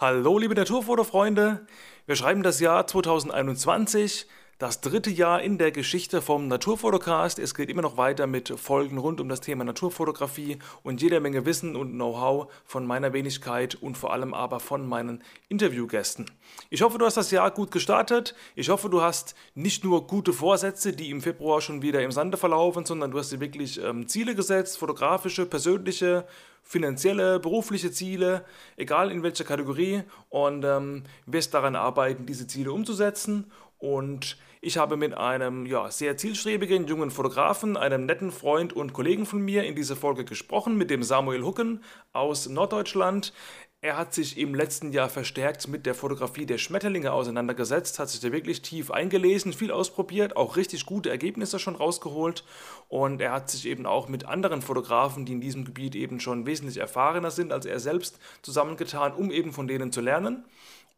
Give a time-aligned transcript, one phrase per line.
[0.00, 1.66] Hallo liebe Naturfotofreunde,
[2.06, 4.28] wir schreiben das Jahr 2021,
[4.58, 7.38] das dritte Jahr in der Geschichte vom Naturfotocast.
[7.38, 11.46] Es geht immer noch weiter mit Folgen rund um das Thema Naturfotografie und jeder Menge
[11.46, 16.28] Wissen und Know-how von meiner Wenigkeit und vor allem aber von meinen Interviewgästen.
[16.70, 18.34] Ich hoffe, du hast das Jahr gut gestartet.
[18.56, 22.36] Ich hoffe, du hast nicht nur gute Vorsätze, die im Februar schon wieder im Sande
[22.36, 26.26] verlaufen, sondern du hast dir wirklich ähm, Ziele gesetzt, fotografische, persönliche,
[26.64, 28.44] finanzielle, berufliche Ziele,
[28.76, 33.52] egal in welcher Kategorie, und ähm, wirst daran arbeiten, diese Ziele umzusetzen.
[33.78, 39.26] Und ich habe mit einem ja, sehr zielstrebigen jungen Fotografen, einem netten Freund und Kollegen
[39.26, 43.32] von mir in dieser Folge gesprochen, mit dem Samuel Hucken aus Norddeutschland.
[43.80, 48.18] Er hat sich im letzten Jahr verstärkt mit der Fotografie der Schmetterlinge auseinandergesetzt, hat sich
[48.18, 52.42] da wirklich tief eingelesen, viel ausprobiert, auch richtig gute Ergebnisse schon rausgeholt
[52.88, 56.44] und er hat sich eben auch mit anderen Fotografen, die in diesem Gebiet eben schon
[56.44, 60.44] wesentlich erfahrener sind als er selbst, zusammengetan, um eben von denen zu lernen.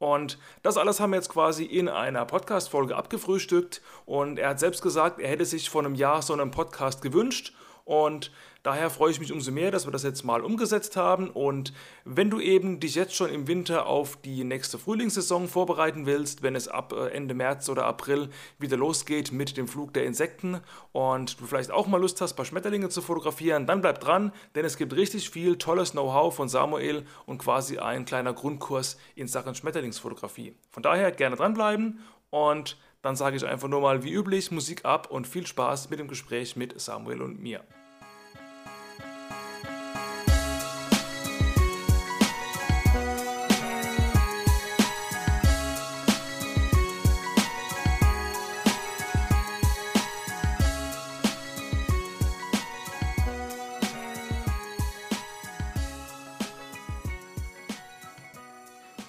[0.00, 3.82] Und das alles haben wir jetzt quasi in einer Podcast-Folge abgefrühstückt.
[4.06, 7.54] Und er hat selbst gesagt, er hätte sich vor einem Jahr so einen Podcast gewünscht
[7.84, 8.30] und
[8.62, 11.30] Daher freue ich mich umso mehr, dass wir das jetzt mal umgesetzt haben.
[11.30, 11.72] Und
[12.04, 16.54] wenn du eben dich jetzt schon im Winter auf die nächste Frühlingssaison vorbereiten willst, wenn
[16.54, 20.60] es ab äh, Ende März oder April wieder losgeht mit dem Flug der Insekten
[20.92, 24.30] und du vielleicht auch mal Lust hast, ein paar Schmetterlinge zu fotografieren, dann bleib dran,
[24.54, 29.26] denn es gibt richtig viel tolles Know-how von Samuel und quasi ein kleiner Grundkurs in
[29.26, 30.54] Sachen Schmetterlingsfotografie.
[30.70, 35.10] Von daher gerne dranbleiben und dann sage ich einfach nur mal wie üblich Musik ab
[35.10, 37.64] und viel Spaß mit dem Gespräch mit Samuel und mir.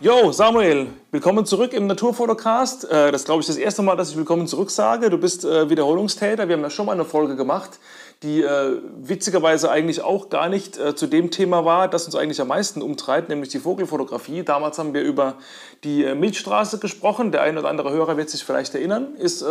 [0.04, 2.86] Jo, Samuel, willkommen zurück im Naturfotocast.
[2.86, 5.12] Äh, das ist, glaube ich, das erste Mal, dass ich willkommen zurück sage.
[5.12, 6.48] Du bist äh, Wiederholungstäter.
[6.48, 7.78] Wir haben ja schon mal eine Folge gemacht,
[8.23, 12.48] die äh, witzigerweise eigentlich auch gar nicht zu dem Thema war, das uns eigentlich am
[12.48, 14.42] meisten umtreibt, nämlich die Vogelfotografie.
[14.42, 15.36] Damals haben wir über
[15.84, 17.32] die Milchstraße gesprochen.
[17.32, 19.14] Der ein oder andere Hörer wird sich vielleicht erinnern.
[19.17, 19.45] Ist,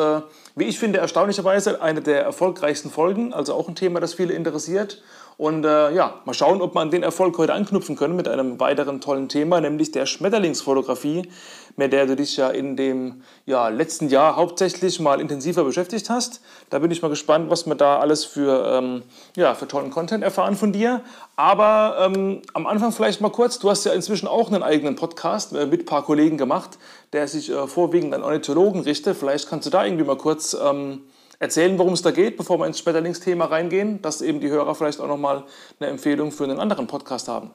[0.56, 5.00] wie ich finde, erstaunlicherweise eine der erfolgreichsten Folgen, also auch ein Thema, das viele interessiert.
[5.40, 9.00] Und äh, ja, mal schauen, ob man den Erfolg heute anknüpfen können mit einem weiteren
[9.00, 11.30] tollen Thema, nämlich der Schmetterlingsfotografie,
[11.76, 16.42] mit der du dich ja in dem ja, letzten Jahr hauptsächlich mal intensiver beschäftigt hast.
[16.68, 19.02] Da bin ich mal gespannt, was wir da alles für, ähm,
[19.34, 21.00] ja, für tollen Content erfahren von dir.
[21.36, 25.54] Aber ähm, am Anfang vielleicht mal kurz, du hast ja inzwischen auch einen eigenen Podcast
[25.54, 26.76] äh, mit ein paar Kollegen gemacht,
[27.14, 29.16] der sich äh, vorwiegend an Ornithologen richtet.
[29.16, 30.54] Vielleicht kannst du da irgendwie mal kurz...
[30.62, 31.00] Ähm,
[31.40, 35.00] erzählen, worum es da geht, bevor wir ins Schmetterlingsthema reingehen, dass eben die Hörer vielleicht
[35.00, 35.44] auch nochmal
[35.80, 37.50] eine Empfehlung für einen anderen Podcast haben.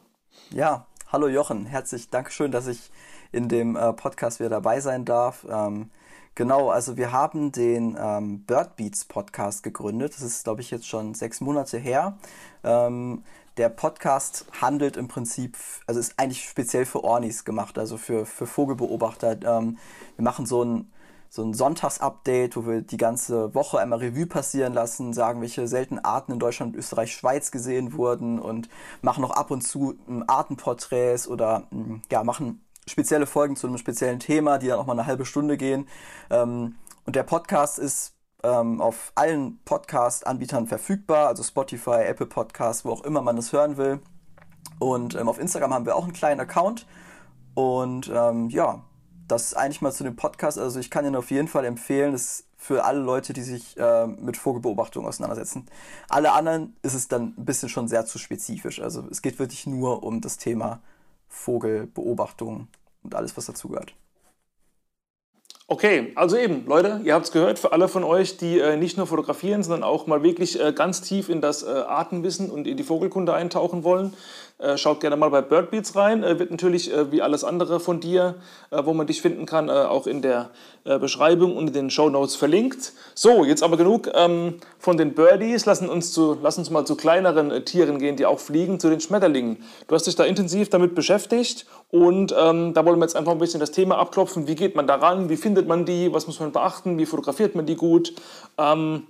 [0.49, 2.91] Ja, hallo Jochen, herzlich Dankeschön, dass ich
[3.31, 5.45] in dem äh, Podcast wieder dabei sein darf.
[5.47, 5.91] Ähm,
[6.33, 8.71] genau, also wir haben den ähm, Bird
[9.07, 10.15] Podcast gegründet.
[10.15, 12.17] Das ist, glaube ich, jetzt schon sechs Monate her.
[12.63, 13.23] Ähm,
[13.57, 18.47] der Podcast handelt im Prinzip, also ist eigentlich speziell für Ornis gemacht, also für, für
[18.47, 19.37] Vogelbeobachter.
[19.43, 19.77] Ähm,
[20.15, 20.91] wir machen so ein
[21.29, 26.03] so ein Sonntagsupdate, wo wir die ganze Woche einmal Revue passieren lassen, sagen, welche seltenen
[26.03, 28.69] Arten in Deutschland, Österreich, Schweiz gesehen wurden und
[29.01, 33.77] machen noch ab und zu ähm, Artenporträts oder ähm, ja, machen spezielle Folgen zu einem
[33.77, 35.87] speziellen Thema, die dann auch mal eine halbe Stunde gehen.
[36.29, 36.75] Ähm,
[37.05, 38.13] und der Podcast ist
[38.43, 44.01] auf allen Podcast-Anbietern verfügbar, also Spotify, Apple Podcasts, wo auch immer man es hören will.
[44.77, 46.85] Und auf Instagram haben wir auch einen kleinen Account.
[47.55, 48.83] Und ja,
[49.27, 50.57] das eigentlich mal zu dem Podcast.
[50.57, 52.11] Also ich kann ihn auf jeden Fall empfehlen.
[52.11, 55.65] Das ist für alle Leute, die sich äh, mit Vogelbeobachtung auseinandersetzen.
[56.09, 58.81] Alle anderen ist es dann ein bisschen schon sehr zu spezifisch.
[58.81, 60.81] Also es geht wirklich nur um das Thema
[61.27, 62.67] Vogelbeobachtung
[63.03, 63.93] und alles, was dazugehört.
[65.67, 68.97] Okay, also eben, Leute, ihr habt es gehört, für alle von euch, die äh, nicht
[68.97, 72.77] nur fotografieren, sondern auch mal wirklich äh, ganz tief in das äh, Artenwissen und in
[72.77, 74.13] die Vogelkunde eintauchen wollen,
[74.75, 76.23] schaut gerne mal bei Birdbeats rein.
[76.23, 78.35] Äh, wird natürlich äh, wie alles andere von dir,
[78.71, 80.49] wo man dich finden kann, auch in der
[80.83, 82.93] Beschreibung und in den Show Notes verlinkt.
[83.13, 85.65] So, jetzt aber genug ähm, von den Birdies.
[85.65, 88.99] Lassen uns, zu, lass uns mal zu kleineren Tieren gehen, die auch fliegen, zu den
[88.99, 89.63] Schmetterlingen.
[89.87, 93.39] Du hast dich da intensiv damit beschäftigt und ähm, da wollen wir jetzt einfach ein
[93.39, 94.47] bisschen das Thema abklopfen.
[94.47, 95.29] Wie geht man daran?
[95.29, 96.13] Wie findet man die?
[96.13, 96.97] Was muss man beachten?
[96.97, 98.13] Wie fotografiert man die gut?
[98.57, 99.03] Ähm,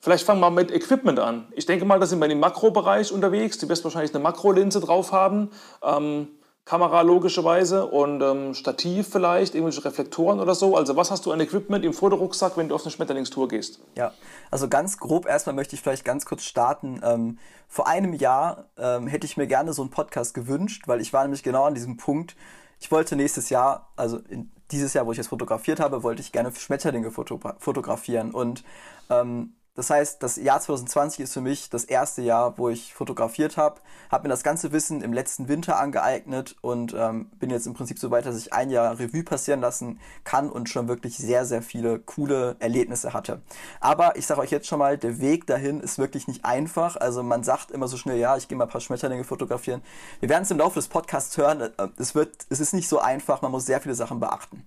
[0.00, 1.46] Vielleicht fangen wir mit Equipment an.
[1.52, 3.58] Ich denke mal, da sind wir im Makrobereich unterwegs.
[3.58, 5.50] Du wirst wahrscheinlich eine Makrolinse drauf haben.
[5.82, 6.28] Ähm,
[6.64, 10.76] Kamera logischerweise und ähm, Stativ vielleicht, irgendwelche Reflektoren oder so.
[10.76, 13.80] Also was hast du an Equipment im Fotorucksack, wenn du auf eine Schmetterlingstour gehst?
[13.96, 14.12] Ja,
[14.50, 17.00] also ganz grob erstmal möchte ich vielleicht ganz kurz starten.
[17.02, 21.12] Ähm, vor einem Jahr ähm, hätte ich mir gerne so einen Podcast gewünscht, weil ich
[21.12, 22.36] war nämlich genau an diesem Punkt,
[22.78, 26.30] ich wollte nächstes Jahr, also in, dieses Jahr, wo ich jetzt fotografiert habe, wollte ich
[26.30, 28.30] gerne Schmetterlinge foto fotografieren.
[28.30, 28.62] Und
[29.10, 33.56] ähm, das heißt, das Jahr 2020 ist für mich das erste Jahr, wo ich fotografiert
[33.56, 33.80] habe,
[34.10, 37.98] habe mir das ganze Wissen im letzten Winter angeeignet und ähm, bin jetzt im Prinzip
[37.98, 41.62] so weit, dass ich ein Jahr Revue passieren lassen kann und schon wirklich sehr, sehr
[41.62, 43.42] viele coole Erlebnisse hatte.
[43.80, 46.96] Aber ich sage euch jetzt schon mal, der Weg dahin ist wirklich nicht einfach.
[46.96, 49.82] Also man sagt immer so schnell, ja, ich gehe mal ein paar Schmetterlinge fotografieren.
[50.18, 51.60] Wir werden es im Laufe des Podcasts hören.
[51.60, 54.66] Äh, es, wird, es ist nicht so einfach, man muss sehr viele Sachen beachten.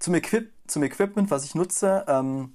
[0.00, 2.54] Zum, Equip zum Equipment, was ich nutze, ähm,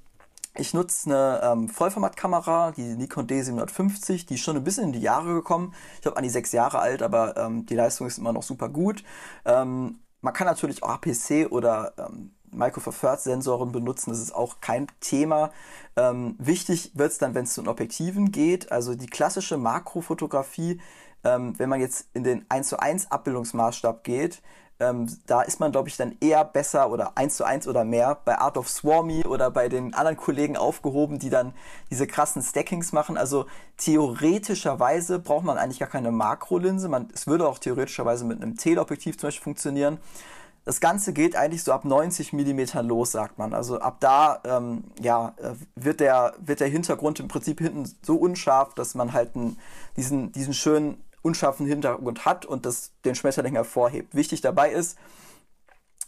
[0.55, 5.01] ich nutze eine ähm, Vollformatkamera, die Nikon D750, die ist schon ein bisschen in die
[5.01, 5.73] Jahre gekommen.
[5.95, 8.69] Ich glaube, an die sechs Jahre alt, aber ähm, die Leistung ist immer noch super
[8.69, 9.03] gut.
[9.45, 14.33] Ähm, man kann natürlich auch APC oder ähm, Micro Four Thirds Sensoren benutzen, das ist
[14.33, 15.51] auch kein Thema.
[15.95, 18.71] Ähm, wichtig wird es dann, wenn es zu den Objektiven geht.
[18.71, 20.81] Also die klassische Makrofotografie,
[21.23, 24.41] ähm, wenn man jetzt in den 1 zu 1 Abbildungsmaßstab geht,
[24.79, 28.17] ähm, da ist man, glaube ich, dann eher besser oder eins zu eins oder mehr
[28.23, 31.53] bei Art of Swarmy oder bei den anderen Kollegen aufgehoben, die dann
[31.89, 33.17] diese krassen Stackings machen.
[33.17, 33.45] Also
[33.77, 36.87] theoretischerweise braucht man eigentlich gar keine Makrolinse.
[36.87, 39.99] Man, es würde auch theoretischerweise mit einem Teleobjektiv zum Beispiel funktionieren.
[40.63, 43.53] Das Ganze geht eigentlich so ab 90 mm los, sagt man.
[43.53, 48.15] Also ab da ähm, ja, äh, wird, der, wird der Hintergrund im Prinzip hinten so
[48.15, 49.31] unscharf, dass man halt
[49.97, 54.15] diesen, diesen schönen unscharfen Hintergrund hat und das den Schmetterling hervorhebt.
[54.15, 54.97] Wichtig dabei ist,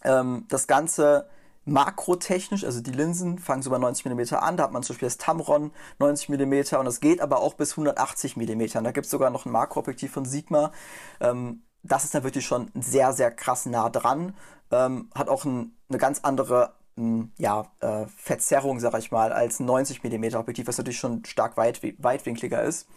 [0.03, 1.27] ähm, das Ganze
[1.65, 5.07] makrotechnisch, also die Linsen fangen so bei 90 mm an, da hat man zum Beispiel
[5.07, 8.83] das Tamron 90 mm und es geht aber auch bis 180 mm.
[8.83, 10.71] Da gibt es sogar noch ein Makroobjektiv von Sigma.
[11.19, 14.35] Ähm, das ist dann wirklich schon sehr, sehr krass nah dran.
[14.71, 19.59] Ähm, hat auch ein, eine ganz andere ähm, ja, äh, Verzerrung, sag ich mal, als
[19.59, 22.87] ein 90 mm Objektiv, was natürlich schon stark weit, weitwinkliger ist.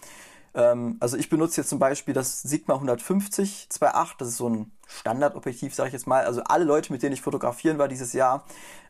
[0.55, 4.73] Ähm, also ich benutze jetzt zum Beispiel das Sigma 150 2.8, das ist so ein
[4.87, 6.25] Standardobjektiv, sage ich jetzt mal.
[6.25, 8.45] Also alle Leute, mit denen ich fotografieren war dieses Jahr,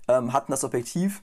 [0.09, 1.23] ähm, hatten das Objektiv.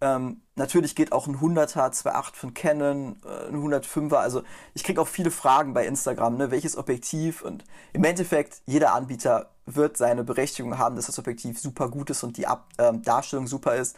[0.00, 4.16] Ähm, natürlich geht auch ein 100er 2.8 von Canon, äh, ein 105er.
[4.16, 4.42] Also
[4.74, 7.42] ich kriege auch viele Fragen bei Instagram, ne, welches Objektiv.
[7.42, 12.24] Und im Endeffekt, jeder Anbieter wird seine Berechtigung haben, dass das Objektiv super gut ist
[12.24, 13.96] und die Ab äh, Darstellung super ist.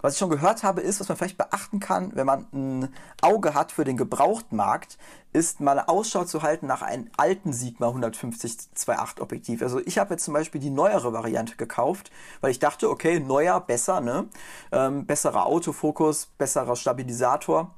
[0.00, 3.54] Was ich schon gehört habe, ist, was man vielleicht beachten kann, wenn man ein Auge
[3.54, 4.96] hat für den Gebrauchtmarkt,
[5.32, 9.60] ist mal Ausschau zu halten nach einem alten Sigma 150 2.8 Objektiv.
[9.60, 13.60] Also ich habe jetzt zum Beispiel die neuere Variante gekauft, weil ich dachte, okay, neuer,
[13.60, 14.28] besser, ne?
[14.70, 17.74] Ähm, besserer Autofokus, besserer Stabilisator.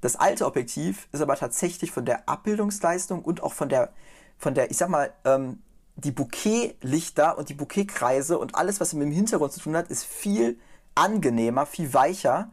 [0.00, 3.92] Das alte Objektiv ist aber tatsächlich von der Abbildungsleistung und auch von der,
[4.36, 5.62] von der, ich sag mal, ähm,
[5.94, 10.04] die Bouquetlichter und die Bouquetkreise und alles, was mit dem Hintergrund zu tun hat, ist
[10.04, 10.58] viel
[10.94, 12.50] angenehmer, viel weicher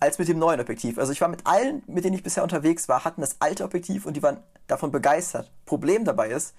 [0.00, 0.98] als mit dem neuen Objektiv.
[0.98, 4.04] Also ich war mit allen, mit denen ich bisher unterwegs war, hatten das alte Objektiv
[4.04, 5.50] und die waren davon begeistert.
[5.64, 6.54] Problem dabei ist,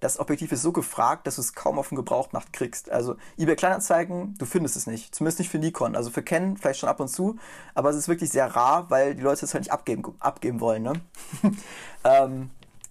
[0.00, 2.90] das Objektiv ist so gefragt, dass du es kaum auf dem Gebrauchtmarkt kriegst.
[2.90, 5.14] Also eBay Kleinanzeigen, du findest es nicht.
[5.14, 5.94] Zumindest nicht für Nikon.
[5.94, 7.36] Also für Canon vielleicht schon ab und zu,
[7.74, 10.82] aber es ist wirklich sehr rar, weil die Leute es halt nicht abgeben, abgeben wollen.
[10.82, 10.94] Ne?
[12.04, 12.50] ähm,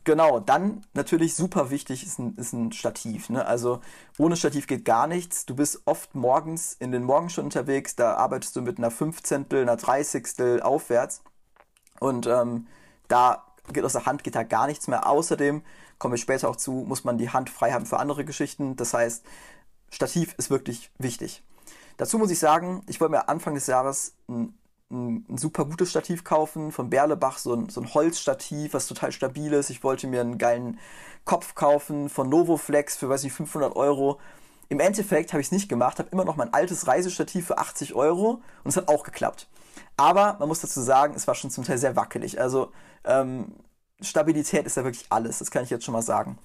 [0.09, 3.29] Genau, dann natürlich super wichtig ist ein, ist ein Stativ.
[3.29, 3.45] Ne?
[3.45, 3.79] Also
[4.17, 5.45] ohne Stativ geht gar nichts.
[5.45, 9.77] Du bist oft morgens in den Morgenstunden unterwegs, da arbeitest du mit einer Fünfzehntel, einer
[9.77, 11.21] Dreißigstel aufwärts.
[11.99, 12.65] Und ähm,
[13.07, 15.07] da geht aus der Hand geht da gar nichts mehr.
[15.07, 15.61] Außerdem,
[15.99, 18.75] komme ich später auch zu, muss man die Hand frei haben für andere Geschichten.
[18.77, 19.23] Das heißt,
[19.91, 21.43] Stativ ist wirklich wichtig.
[21.97, 24.57] Dazu muss ich sagen, ich wollte mir Anfang des Jahres ein
[24.91, 29.11] ein, ein, super gutes Stativ kaufen von Berlebach, so ein, so ein Holzstativ, was total
[29.11, 29.69] stabil ist.
[29.69, 30.79] Ich wollte mir einen geilen
[31.25, 34.19] Kopf kaufen von Novoflex für, weiß ich, 500 Euro.
[34.69, 37.95] Im Endeffekt habe ich es nicht gemacht, habe immer noch mein altes Reisestativ für 80
[37.95, 39.47] Euro und es hat auch geklappt.
[39.97, 42.39] Aber man muss dazu sagen, es war schon zum Teil sehr wackelig.
[42.39, 42.71] Also
[43.03, 43.53] ähm,
[44.01, 46.37] Stabilität ist ja wirklich alles, das kann ich jetzt schon mal sagen.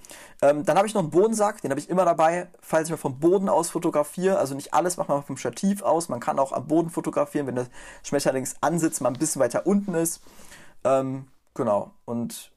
[0.43, 2.97] Ähm, dann habe ich noch einen Bodensack, den habe ich immer dabei, falls ich mal
[2.97, 4.39] vom Boden aus fotografiere.
[4.39, 7.55] Also nicht alles macht man vom Stativ aus, man kann auch am Boden fotografieren, wenn
[7.55, 7.67] der
[8.03, 10.21] Schmetterlingsansitz mal ein bisschen weiter unten ist.
[10.83, 12.51] Ähm, genau, und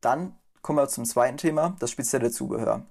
[0.00, 2.82] dann kommen wir zum zweiten Thema, das spezielle Zubehör.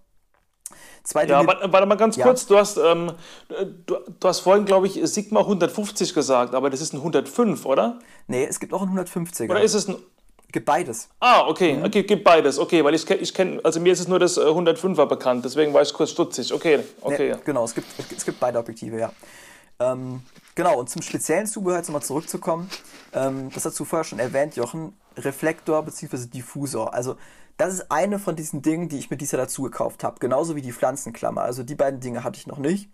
[1.04, 2.26] Zweite ja, warte, warte, mal ganz ja.
[2.26, 2.46] kurz.
[2.46, 3.14] Du hast, ähm,
[3.88, 7.98] du, du, hast vorhin, glaube ich, Sigma 150 gesagt, aber das ist ein 105, oder?
[8.28, 9.50] Nee, es gibt auch ein 150er.
[9.50, 9.96] Oder ist es ein
[10.52, 11.10] Gibt beides.
[11.20, 11.86] Ah, okay, mhm.
[11.86, 12.58] okay, gibt beides.
[12.58, 15.74] Okay, weil ich, ich kenne, also mir ist es nur das 105er äh, bekannt, deswegen
[15.74, 16.52] war ich kurz stutzig.
[16.52, 17.34] Okay, okay.
[17.34, 19.12] Nee, genau, es gibt, es gibt beide Objektive, ja.
[19.80, 20.22] Ähm,
[20.56, 22.70] genau, und zum speziellen Zubehör, jetzt nochmal zurückzukommen,
[23.14, 26.28] ähm, das hast du vorher schon erwähnt, Jochen, Reflektor bzw.
[26.28, 26.94] Diffusor.
[26.94, 27.16] Also,
[27.58, 30.20] das ist eine von diesen Dingen, die ich mir dieses Jahr dazu gekauft habe.
[30.20, 31.42] Genauso wie die Pflanzenklammer.
[31.42, 32.90] Also, die beiden Dinge hatte ich noch nicht.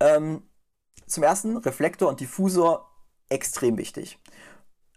[0.00, 0.42] Ähm,
[1.06, 2.90] zum ersten, Reflektor und Diffusor,
[3.28, 4.18] extrem wichtig.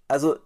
[0.08, 0.38] Also,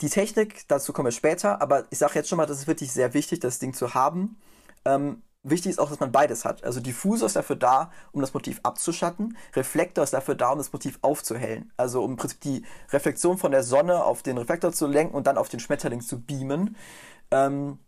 [0.00, 2.92] die Technik, dazu kommen wir später, aber ich sage jetzt schon mal, das ist wirklich
[2.92, 4.36] sehr wichtig, das Ding zu haben.
[4.84, 6.64] Ähm, wichtig ist auch, dass man beides hat.
[6.64, 9.36] Also Diffusor ist dafür da, um das Motiv abzuschatten.
[9.54, 11.72] Reflektor ist dafür da, um das Motiv aufzuhellen.
[11.76, 15.26] Also um im Prinzip die Reflexion von der Sonne auf den Reflektor zu lenken und
[15.26, 16.76] dann auf den Schmetterling zu beamen.
[17.30, 17.78] Ähm,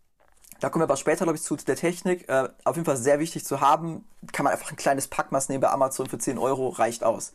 [0.60, 2.28] da kommen wir aber später, glaube ich, zu der Technik.
[2.28, 4.04] Äh, auf jeden Fall sehr wichtig zu haben.
[4.32, 7.32] Kann man einfach ein kleines Packmaß nehmen bei Amazon für 10 Euro, reicht aus.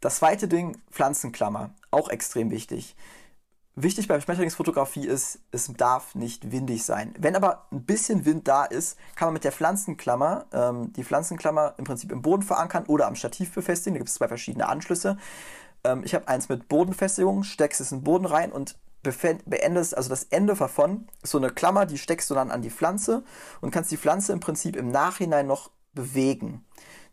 [0.00, 1.70] Das zweite Ding, Pflanzenklammer.
[1.90, 2.96] Auch extrem wichtig.
[3.78, 7.14] Wichtig bei Schmetterlingsfotografie ist, es darf nicht windig sein.
[7.18, 11.74] Wenn aber ein bisschen Wind da ist, kann man mit der Pflanzenklammer ähm, die Pflanzenklammer
[11.76, 13.92] im Prinzip im Boden verankern oder am Stativ befestigen.
[13.94, 15.18] Da gibt es zwei verschiedene Anschlüsse.
[15.84, 20.08] Ähm, ich habe eins mit Bodenfestigung, steckst es in den Boden rein und beendest, also
[20.08, 23.24] das Ende davon so eine Klammer, die steckst du dann an die Pflanze
[23.60, 26.64] und kannst die Pflanze im Prinzip im Nachhinein noch bewegen.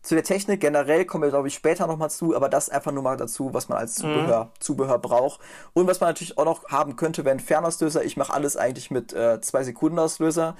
[0.04, 3.02] Zu der Technik generell kommen wir, glaube ich, später nochmal zu, aber das einfach nur
[3.02, 4.60] mal dazu, was man als Zubehör, mhm.
[4.60, 5.40] Zubehör braucht.
[5.72, 9.14] Und was man natürlich auch noch haben könnte, wenn Fernauslöser, ich mache alles eigentlich mit
[9.14, 10.56] äh, zwei Sekunden Auslöser.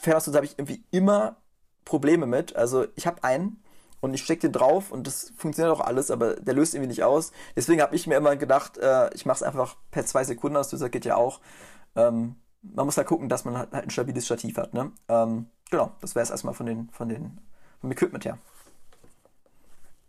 [0.00, 1.36] Fernauslöser habe ich irgendwie immer
[1.84, 2.56] Probleme mit.
[2.56, 3.62] Also ich habe einen
[4.00, 7.04] und ich stecke den drauf und das funktioniert auch alles, aber der löst irgendwie nicht
[7.04, 7.32] aus.
[7.56, 10.88] Deswegen habe ich mir immer gedacht, äh, ich mache es einfach per zwei Sekunden Auslöser,
[10.88, 11.42] geht ja auch.
[11.94, 14.72] Ähm, man muss da halt gucken, dass man halt ein stabiles Stativ hat.
[14.72, 14.92] Ne?
[15.08, 17.38] Ähm, genau, das wäre es erstmal von den, von den,
[17.82, 18.38] vom Equipment her.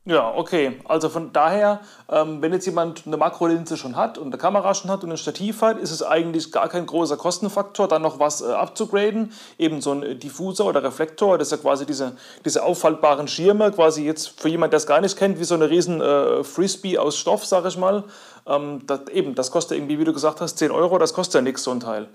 [0.06, 0.79] Ja, okay.
[0.86, 4.89] Also von daher, ähm, wenn jetzt jemand eine Makrolinse schon hat und eine Kamera schon
[4.89, 8.41] hat und ein Stativ hat, ist es eigentlich gar kein großer Kostenfaktor, dann noch was
[8.41, 9.34] äh, abzugraden.
[9.60, 12.13] Eben so ein äh, Diffusor oder Reflektor, das ist ja quasi diese,
[12.46, 15.70] diese auffaltbaren Schirme, quasi jetzt für jemand, der es gar nicht kennt, wie so eine
[15.70, 18.06] riesen äh, Frisbee aus Stoff, sag ich mal.
[18.48, 21.41] Ähm, das, eben, das kostet irgendwie, wie du gesagt hast, 10 Euro, das kostet ja
[21.41, 22.08] nichts, so ein Teil.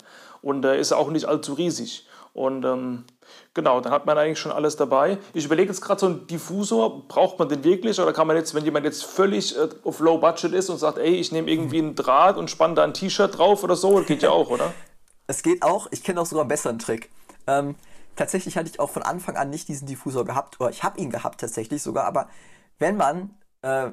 [0.42, 2.06] Und äh, ist auch nicht allzu riesig.
[2.34, 3.04] Und ähm,
[3.54, 5.18] genau, dann hat man eigentlich schon alles dabei.
[5.34, 8.54] Ich überlege jetzt gerade so einen Diffusor, braucht man den wirklich oder kann man jetzt,
[8.54, 11.78] wenn jemand jetzt völlig äh, auf Low Budget ist und sagt, ey, ich nehme irgendwie
[11.78, 14.74] einen Draht und spanne da ein T-Shirt drauf oder so, das geht ja auch, oder?
[15.26, 17.08] Es geht auch, ich kenne auch sogar einen besseren Trick.
[17.46, 17.76] Ähm,
[18.14, 21.08] tatsächlich hatte ich auch von Anfang an nicht diesen Diffusor gehabt, oder ich habe ihn
[21.08, 22.28] gehabt tatsächlich sogar, aber
[22.78, 23.30] wenn man
[23.62, 23.92] äh,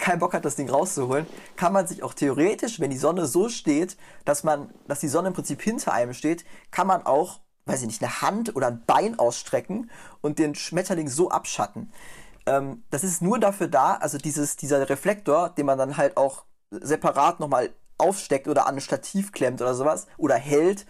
[0.00, 3.48] keinen Bock hat, das Ding rauszuholen, kann man sich auch theoretisch, wenn die Sonne so
[3.48, 7.80] steht, dass man, dass die Sonne im Prinzip hinter einem steht, kann man auch weiß
[7.80, 9.90] ich nicht, eine Hand oder ein Bein ausstrecken
[10.20, 11.92] und den Schmetterling so abschatten.
[12.46, 16.44] Ähm, das ist nur dafür da, also dieses, dieser Reflektor, den man dann halt auch
[16.70, 20.86] separat nochmal aufsteckt oder an ein Stativ klemmt oder sowas oder hält,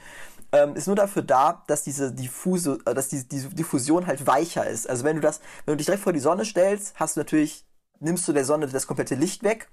[0.52, 4.66] ähm, ist nur dafür da, dass diese Diffuse, äh, dass die, diese Diffusion halt weicher
[4.66, 4.88] ist.
[4.88, 7.66] Also wenn du das, wenn du dich direkt vor die Sonne stellst, hast du natürlich,
[8.00, 9.68] nimmst du der Sonne das komplette Licht weg.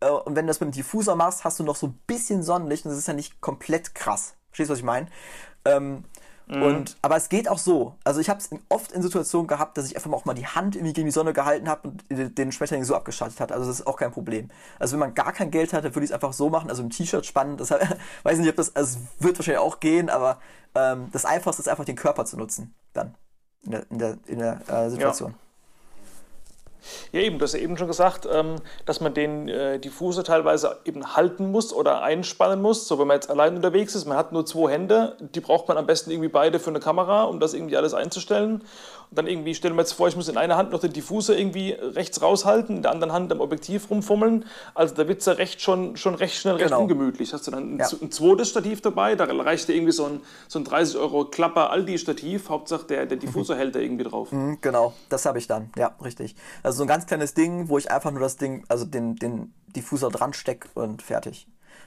[0.00, 2.42] Äh, und wenn du das mit dem Diffusor machst, hast du noch so ein bisschen
[2.42, 4.34] Sonnenlicht und das ist ja nicht komplett krass.
[4.48, 5.08] Verstehst du, was ich meine?
[5.64, 6.04] Ähm,
[6.46, 6.62] mhm.
[6.62, 7.94] und, aber es geht auch so.
[8.04, 10.46] Also ich habe es oft in Situationen gehabt, dass ich einfach mal auch mal die
[10.46, 13.52] Hand irgendwie gegen die Sonne gehalten habe und den Schmetterling so abgeschaltet hat.
[13.52, 14.50] Also das ist auch kein Problem.
[14.78, 16.70] Also wenn man gar kein Geld hat, dann würde ich es einfach so machen.
[16.70, 17.56] Also im T-Shirt spannen.
[17.56, 17.70] Das
[18.22, 20.38] weiß nicht, ob das, also es wird wahrscheinlich auch gehen, aber
[20.74, 22.74] ähm, das Einfachste ist einfach den Körper zu nutzen.
[22.92, 23.14] Dann
[23.62, 25.30] in der, in der, in der äh, Situation.
[25.30, 25.43] Ja.
[27.12, 30.78] Ja, eben, du hast ja eben schon gesagt, ähm, dass man den äh, Diffusor teilweise
[30.84, 32.88] eben halten muss oder einspannen muss.
[32.88, 35.76] So, wenn man jetzt allein unterwegs ist, man hat nur zwei Hände, die braucht man
[35.76, 38.62] am besten irgendwie beide für eine Kamera, um das irgendwie alles einzustellen.
[39.10, 41.36] Und dann irgendwie stellen wir jetzt vor, ich muss in einer Hand noch den Diffusor
[41.36, 44.44] irgendwie rechts raushalten, in der anderen Hand am Objektiv rumfummeln.
[44.74, 46.82] Also da wird es ja recht schon, schon recht schnell recht genau.
[46.82, 47.32] ungemütlich.
[47.32, 47.88] Hast du dann ein, ja.
[48.00, 51.70] ein, zweites Stativ dabei, da reicht dir irgendwie so ein, so ein 30 Euro Klapper
[51.70, 54.32] Aldi-Stativ, Hauptsache der, der Diffusor hält da irgendwie drauf.
[54.32, 56.34] Mhm, genau, das habe ich dann, ja, richtig.
[56.62, 59.52] Also so ein ganz kleines Ding, wo ich einfach nur das Ding, also den, den
[59.74, 61.46] Diffusor dran stecke und fertig.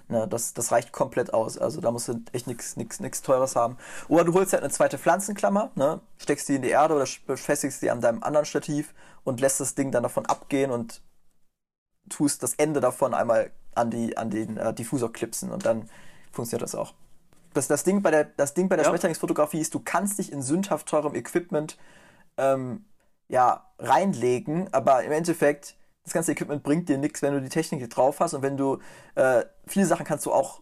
[0.09, 1.57] Ne, das, das reicht komplett aus.
[1.57, 3.77] Also da musst du echt nichts Teures haben.
[4.07, 7.81] Oder du holst halt eine zweite Pflanzenklammer, ne, steckst die in die Erde oder befestigst
[7.81, 8.93] die an deinem anderen Stativ
[9.25, 11.01] und lässt das Ding dann davon abgehen und
[12.09, 15.89] tust das Ende davon einmal an, die, an den äh, Diffusor klipsen und dann
[16.31, 16.93] funktioniert das auch.
[17.53, 18.91] Das, das Ding bei der, das Ding bei der ja.
[18.91, 21.77] Schmetterlingsfotografie ist, du kannst dich in sündhaft teurem Equipment
[22.37, 22.85] ähm,
[23.27, 25.76] ja, reinlegen, aber im Endeffekt
[26.07, 28.79] das ganze Equipment bringt dir nichts, wenn du die Technik drauf hast und wenn du
[29.15, 30.61] äh, viele Sachen kannst du auch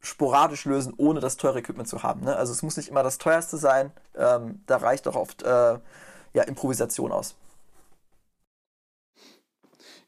[0.00, 2.22] sporadisch lösen, ohne das teure Equipment zu haben.
[2.22, 2.34] Ne?
[2.34, 5.78] Also es muss nicht immer das teuerste sein, ähm, da reicht auch oft äh,
[6.32, 7.36] ja, Improvisation aus.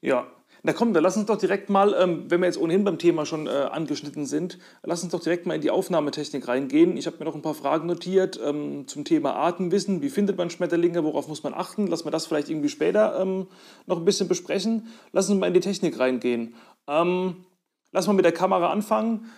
[0.01, 0.27] Ja,
[0.67, 3.27] na komm, dann lass uns doch direkt mal, ähm, wenn wir jetzt ohnehin beim Thema
[3.27, 6.97] schon äh, angeschnitten sind, lass uns doch direkt mal in die Aufnahmetechnik reingehen.
[6.97, 10.01] Ich habe mir noch ein paar Fragen notiert ähm, zum Thema Artenwissen.
[10.01, 11.05] Wie findet man Schmetterlinge?
[11.05, 11.87] Worauf muss man achten?
[11.87, 13.47] Lass wir das vielleicht irgendwie später ähm,
[13.85, 14.89] noch ein bisschen besprechen.
[15.13, 16.55] Lass uns mal in die Technik reingehen.
[16.89, 17.45] Ähm,
[17.93, 19.31] lass mal mit der Kamera anfangen.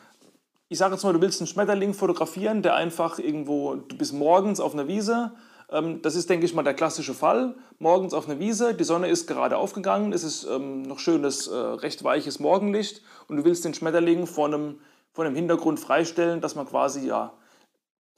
[0.68, 4.60] Ich sage jetzt mal, du willst einen Schmetterling fotografieren, der einfach irgendwo, du bist morgens
[4.60, 5.32] auf einer Wiese,
[5.68, 7.56] das ist, denke ich mal, der klassische Fall.
[7.78, 11.56] Morgens auf einer Wiese, die Sonne ist gerade aufgegangen, es ist ähm, noch schönes, äh,
[11.56, 14.78] recht weiches Morgenlicht und du willst den Schmetterling vor einem,
[15.12, 17.32] vor einem Hintergrund freistellen, dass man quasi ja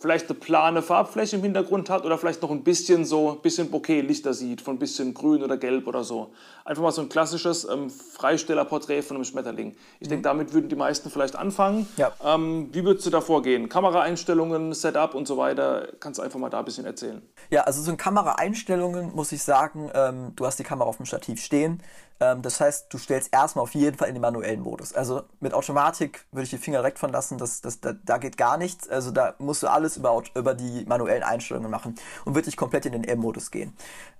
[0.00, 3.69] vielleicht eine plane Farbfläche im Hintergrund hat oder vielleicht noch ein bisschen so, ein bisschen
[3.71, 6.33] Bokeh-Lichter sieht, von ein bisschen grün oder gelb oder so.
[6.64, 9.75] Einfach mal so ein klassisches ähm, Freistellerporträt von einem Schmetterling.
[9.99, 10.11] Ich mhm.
[10.11, 11.88] denke, damit würden die meisten vielleicht anfangen.
[11.97, 12.12] Ja.
[12.25, 13.69] Ähm, wie würdest du da vorgehen?
[13.69, 15.88] Kameraeinstellungen, Setup und so weiter.
[15.99, 17.21] Kannst du einfach mal da ein bisschen erzählen?
[17.50, 21.07] Ja, also so in Kameraeinstellungen muss ich sagen, ähm, du hast die Kamera auf dem
[21.07, 21.83] Stativ stehen.
[22.21, 24.93] Ähm, das heißt, du stellst erstmal auf jeden Fall in den manuellen Modus.
[24.93, 28.37] Also mit Automatik würde ich die Finger direkt von lassen, das, das, da, da geht
[28.37, 28.89] gar nichts.
[28.89, 31.95] Also da musst du alles über, über die manuellen Einstellungen machen
[32.25, 33.77] und wirklich komplett in den M-Modus gehen.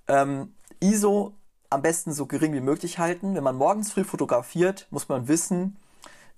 [0.07, 1.33] Ähm, ISO
[1.69, 3.35] am besten so gering wie möglich halten.
[3.35, 5.77] Wenn man morgens früh fotografiert, muss man wissen,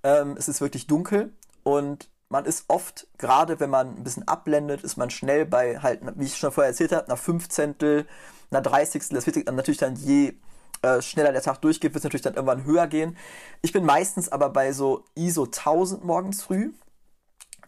[0.04, 1.32] ähm, es ist wirklich dunkel
[1.64, 6.02] und man ist oft, gerade wenn man ein bisschen abblendet, ist man schnell bei halt,
[6.16, 8.08] wie ich schon vorher erzählt habe, einer Fünfzehntel,
[8.50, 9.16] einer Dreißigstel.
[9.16, 10.36] Das wird natürlich dann je
[10.82, 13.18] äh, schneller der Tag durchgeht, wird es natürlich dann irgendwann höher gehen.
[13.62, 16.74] Ich bin meistens aber bei so ISO 1000 morgens früh.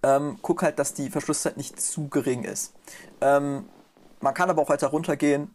[0.03, 2.73] Ähm, guck halt, dass die Verschlusszeit nicht zu gering ist.
[3.21, 3.69] Ähm,
[4.19, 5.53] man kann aber auch weiter runtergehen,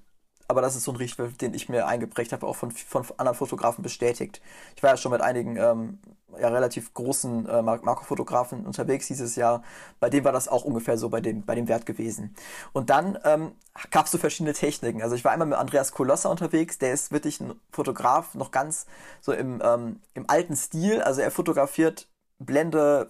[0.48, 3.36] aber das ist so ein Richtwert, den ich mir eingeprägt habe, auch von, von anderen
[3.36, 4.40] Fotografen bestätigt.
[4.76, 5.98] Ich war ja schon mit einigen ähm,
[6.40, 9.62] ja, relativ großen äh, Makrofotografen unterwegs dieses Jahr.
[10.00, 12.34] Bei dem war das auch ungefähr so bei dem, bei dem Wert gewesen.
[12.72, 13.52] Und dann ähm,
[13.90, 15.02] gab es so verschiedene Techniken.
[15.02, 18.86] Also ich war einmal mit Andreas Kolosser unterwegs, der ist wirklich ein Fotograf, noch ganz
[19.20, 21.02] so im, ähm, im alten Stil.
[21.02, 23.08] Also er fotografiert Blende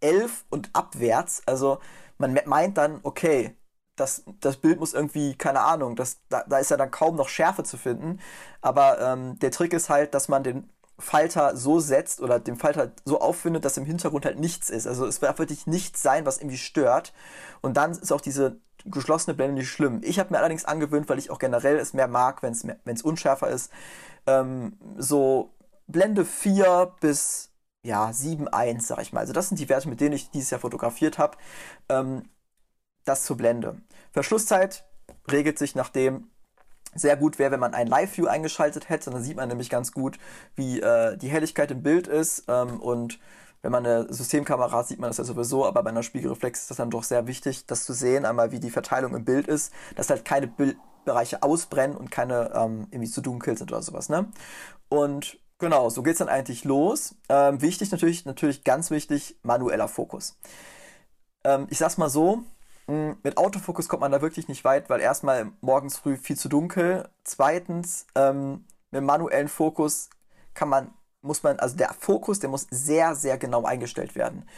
[0.00, 1.42] 11 und abwärts.
[1.44, 1.78] Also
[2.16, 3.54] man meint dann, okay,
[4.00, 7.28] das, das Bild muss irgendwie, keine Ahnung, das, da, da ist ja dann kaum noch
[7.28, 8.20] Schärfe zu finden.
[8.62, 12.92] Aber ähm, der Trick ist halt, dass man den Falter so setzt oder dem Falter
[13.04, 14.86] so auffindet, dass im Hintergrund halt nichts ist.
[14.86, 17.12] Also es darf wirklich nichts sein, was irgendwie stört.
[17.60, 20.00] Und dann ist auch diese geschlossene Blende nicht schlimm.
[20.04, 22.52] Ich habe mir allerdings angewöhnt, weil ich auch generell es mehr mag, wenn
[22.84, 23.70] es unschärfer ist,
[24.26, 25.50] ähm, so
[25.86, 27.50] Blende 4 bis
[27.82, 29.20] ja, 7,1, sag ich mal.
[29.20, 31.36] Also das sind die Werte, mit denen ich dieses Jahr fotografiert habe.
[31.88, 32.24] Ähm,
[33.04, 33.80] das zur Blende.
[34.12, 34.84] Verschlusszeit
[35.30, 36.30] regelt sich nach dem,
[36.94, 39.10] sehr gut wäre, wenn man ein Live-View eingeschaltet hätte.
[39.10, 40.18] Dann sieht man nämlich ganz gut,
[40.56, 42.44] wie äh, die Helligkeit im Bild ist.
[42.48, 43.20] Ähm, und
[43.62, 46.70] wenn man eine Systemkamera hat, sieht man das ja sowieso, aber bei einer Spiegelreflex ist
[46.70, 49.72] das dann doch sehr wichtig, das zu sehen, einmal wie die Verteilung im Bild ist,
[49.96, 54.08] dass halt keine Bildbereiche ausbrennen und keine ähm, irgendwie zu dunkel sind oder sowas.
[54.08, 54.28] Ne?
[54.88, 57.14] Und genau, so geht es dann eigentlich los.
[57.28, 60.38] Ähm, wichtig natürlich, natürlich ganz wichtig, manueller Fokus.
[61.44, 62.42] Ähm, ich sag's mal so,
[62.90, 67.08] mit Autofokus kommt man da wirklich nicht weit, weil erstmal morgens früh viel zu dunkel.
[67.24, 70.10] Zweitens, ähm, mit manuellen Fokus
[70.54, 74.48] kann man, muss man, also der Fokus, der muss sehr, sehr genau eingestellt werden.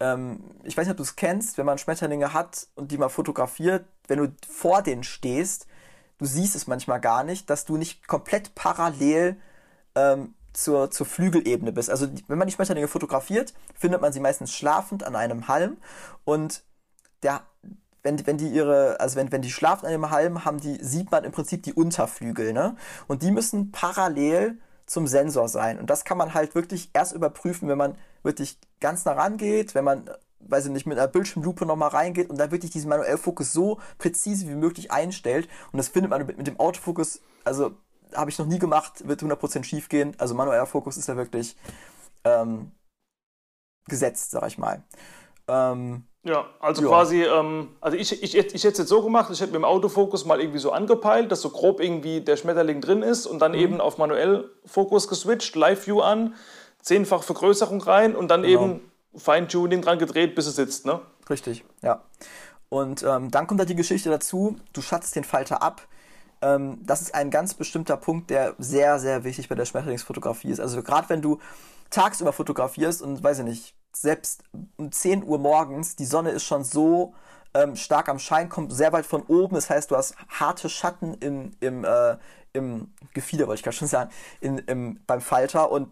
[0.00, 3.08] Ähm, ich weiß nicht, ob du es kennst, wenn man Schmetterlinge hat und die mal
[3.08, 5.66] fotografiert, wenn du vor denen stehst,
[6.18, 9.36] du siehst es manchmal gar nicht, dass du nicht komplett parallel
[9.94, 11.90] ähm, zur, zur Flügelebene bist.
[11.90, 15.78] Also wenn man die Schmetterlinge fotografiert, findet man sie meistens schlafend an einem Halm
[16.24, 16.62] und
[17.22, 17.42] der,
[18.02, 21.10] wenn, wenn die ihre, also wenn, wenn die schlafen an dem Halm, haben die, sieht
[21.10, 22.76] man im Prinzip die Unterflügel, ne?
[23.06, 25.78] Und die müssen parallel zum Sensor sein.
[25.78, 29.84] Und das kann man halt wirklich erst überprüfen, wenn man wirklich ganz nah rangeht, wenn
[29.84, 30.10] man,
[30.40, 34.48] weiß ich nicht, mit einer Bildschirmlupe nochmal reingeht und dann wirklich diesen Manuellfokus so präzise
[34.48, 35.48] wie möglich einstellt.
[35.72, 37.76] Und das findet man mit, mit dem Autofokus, also
[38.14, 40.14] habe ich noch nie gemacht, wird 100% schief gehen.
[40.18, 41.56] Also manueller Fokus ist ja wirklich
[42.24, 42.72] ähm,
[43.88, 44.82] gesetzt, sag ich mal.
[45.48, 46.88] Ähm, ja, also ja.
[46.88, 49.64] quasi, ähm, also ich, ich, ich hätte es jetzt so gemacht, ich hätte mit dem
[49.64, 53.52] Autofokus mal irgendwie so angepeilt, dass so grob irgendwie der Schmetterling drin ist und dann
[53.52, 53.58] mhm.
[53.58, 56.34] eben auf manuell Fokus geswitcht, Live-View an,
[56.80, 58.62] zehnfach Vergrößerung rein und dann genau.
[58.62, 61.00] eben Feintuning dran gedreht, bis es sitzt, ne?
[61.28, 62.02] Richtig, ja.
[62.68, 65.82] Und ähm, dann kommt da die Geschichte dazu, du schattest den Falter ab.
[66.40, 70.60] Ähm, das ist ein ganz bestimmter Punkt, der sehr, sehr wichtig bei der Schmetterlingsfotografie ist.
[70.60, 71.40] Also gerade wenn du
[71.90, 74.44] tagsüber fotografierst und, weiß ich nicht, selbst
[74.76, 77.14] um 10 Uhr morgens, die Sonne ist schon so
[77.54, 79.54] ähm, stark am Schein, kommt sehr weit von oben.
[79.54, 82.16] Das heißt, du hast harte Schatten in, im, äh,
[82.52, 85.88] im Gefieder, wollte ich gerade schon sagen, in, im, beim Falter und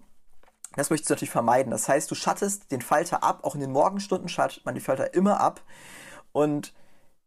[0.77, 1.73] das möchtest du natürlich vermeiden.
[1.73, 5.15] Das heißt, du schattest den Falter ab, auch in den Morgenstunden schattet man die Falter
[5.15, 5.63] immer ab
[6.33, 6.73] und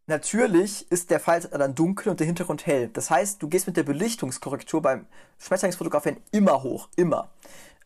[0.06, 2.88] Natürlich ist der Falter dann dunkel und der Hintergrund hell.
[2.88, 5.06] Das heißt, du gehst mit der Belichtungskorrektur beim
[5.38, 7.30] Schmetterlingsfotografieren immer hoch, immer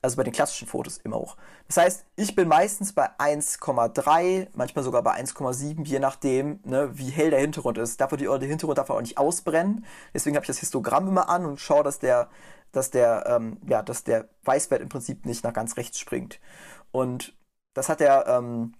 [0.00, 1.36] also bei den klassischen Fotos immer hoch.
[1.66, 7.10] Das heißt, ich bin meistens bei 1,3, manchmal sogar bei 1,7, je nachdem, ne, wie
[7.10, 8.00] hell der Hintergrund ist.
[8.00, 9.84] Darf der Hintergrund darf auch nicht ausbrennen.
[10.14, 12.28] Deswegen habe ich das Histogramm immer an und schaue, dass der,
[12.72, 16.40] dass der, ähm, ja, dass der Weißwert im Prinzip nicht nach ganz rechts springt.
[16.92, 17.34] Und
[17.74, 18.74] das hat der ähm,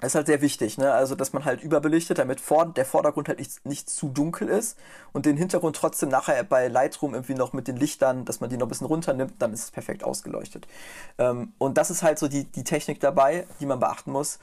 [0.00, 0.92] das ist halt sehr wichtig, ne?
[0.92, 4.78] Also, dass man halt überbelichtet, damit vor, der Vordergrund halt nicht, nicht zu dunkel ist
[5.12, 8.56] und den Hintergrund trotzdem nachher bei Lightroom irgendwie noch mit den Lichtern, dass man die
[8.56, 10.68] noch ein bisschen runternimmt, dann ist es perfekt ausgeleuchtet.
[11.18, 14.38] Ähm, und das ist halt so die, die Technik dabei, die man beachten muss.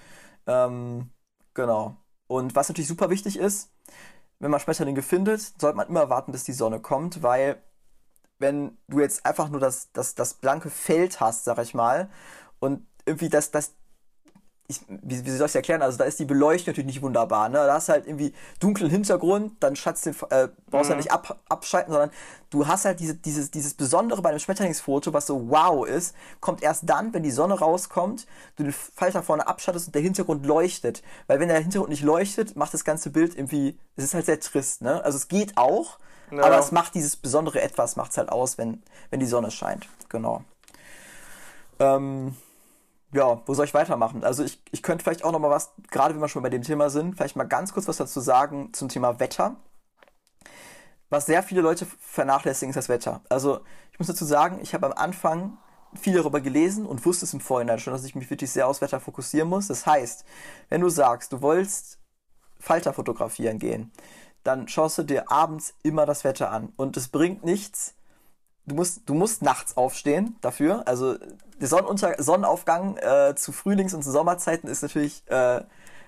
[0.46, 1.10] Ähm,
[1.54, 1.96] genau.
[2.28, 3.72] Und was natürlich super wichtig ist,
[4.40, 7.62] wenn man Schmetterlinge findet, sollte man immer warten, bis die Sonne kommt, weil
[8.40, 12.10] wenn du jetzt einfach nur das, das, das blanke Feld hast, sag ich mal,
[12.60, 13.74] und irgendwie das, das,
[14.68, 15.82] ich, wie, wie soll ich es erklären?
[15.84, 17.50] Also da ist die Beleuchtung natürlich nicht wunderbar.
[17.50, 17.58] Ne?
[17.58, 21.00] Da hast du halt irgendwie dunklen Hintergrund, dann schatzt den, äh, brauchst du mhm.
[21.00, 22.10] ja nicht ab, abschalten, sondern
[22.50, 26.64] du hast halt diese, dieses, dieses Besondere bei einem Schmetterlingsfoto, was so wow ist, kommt
[26.64, 28.26] erst dann, wenn die Sonne rauskommt,
[28.56, 31.04] du den Falter vorne abschattest und der Hintergrund leuchtet.
[31.28, 34.40] Weil wenn der Hintergrund nicht leuchtet, macht das ganze Bild irgendwie, es ist halt sehr
[34.40, 34.82] trist.
[34.82, 35.04] Ne?
[35.04, 36.00] Also es geht auch,
[36.32, 36.44] ja.
[36.44, 39.88] aber es macht dieses besondere Etwas, macht es halt aus, wenn, wenn die Sonne scheint.
[40.10, 40.44] Genau.
[41.80, 42.36] Ähm,
[43.16, 44.24] ja, wo soll ich weitermachen?
[44.24, 46.64] Also ich, ich könnte vielleicht auch noch mal was, gerade wenn wir schon bei dem
[46.64, 49.56] Thema sind, vielleicht mal ganz kurz was dazu sagen zum Thema Wetter.
[51.10, 53.22] Was sehr viele Leute vernachlässigen, ist das Wetter.
[53.30, 53.62] Also
[53.94, 55.58] ich muss dazu sagen, ich habe am Anfang
[55.94, 58.82] viel darüber gelesen und wusste es im Vorhinein schon, dass ich mich wirklich sehr aufs
[58.82, 59.68] Wetter fokussieren muss.
[59.68, 60.26] Das heißt,
[60.68, 62.00] wenn du sagst, du wolltest
[62.60, 63.94] Falter fotografieren gehen,
[64.44, 66.74] dann schaust du dir abends immer das Wetter an.
[66.76, 67.96] Und es bringt nichts,
[68.66, 70.84] du musst, du musst nachts aufstehen dafür.
[70.88, 71.16] Also
[71.60, 75.62] der Sonnenunter Sonnenaufgang äh, zu Frühlings- und zu Sommerzeiten ist natürlich äh,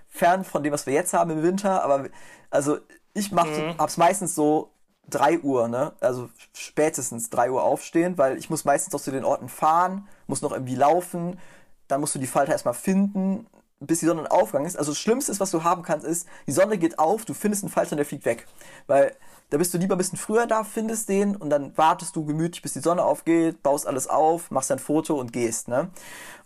[0.07, 1.83] fern von dem, was wir jetzt haben im Winter.
[1.83, 2.07] Aber
[2.49, 2.79] also
[3.13, 3.77] ich mache, mhm.
[3.77, 4.71] hab's meistens so
[5.09, 5.93] 3 Uhr, ne?
[5.99, 10.41] Also spätestens 3 Uhr aufstehen, weil ich muss meistens auch zu den Orten fahren, muss
[10.41, 11.39] noch irgendwie laufen,
[11.87, 13.47] dann musst du die Falter erstmal finden,
[13.79, 14.77] bis die Sonne Aufgang ist.
[14.77, 17.71] Also das Schlimmste, was du haben kannst, ist, die Sonne geht auf, du findest einen
[17.71, 18.47] Falter und der fliegt weg.
[18.87, 19.15] Weil
[19.49, 22.61] da bist du lieber ein bisschen früher da, findest den und dann wartest du gemütlich,
[22.61, 25.89] bis die Sonne aufgeht, baust alles auf, machst ein Foto und gehst, ne?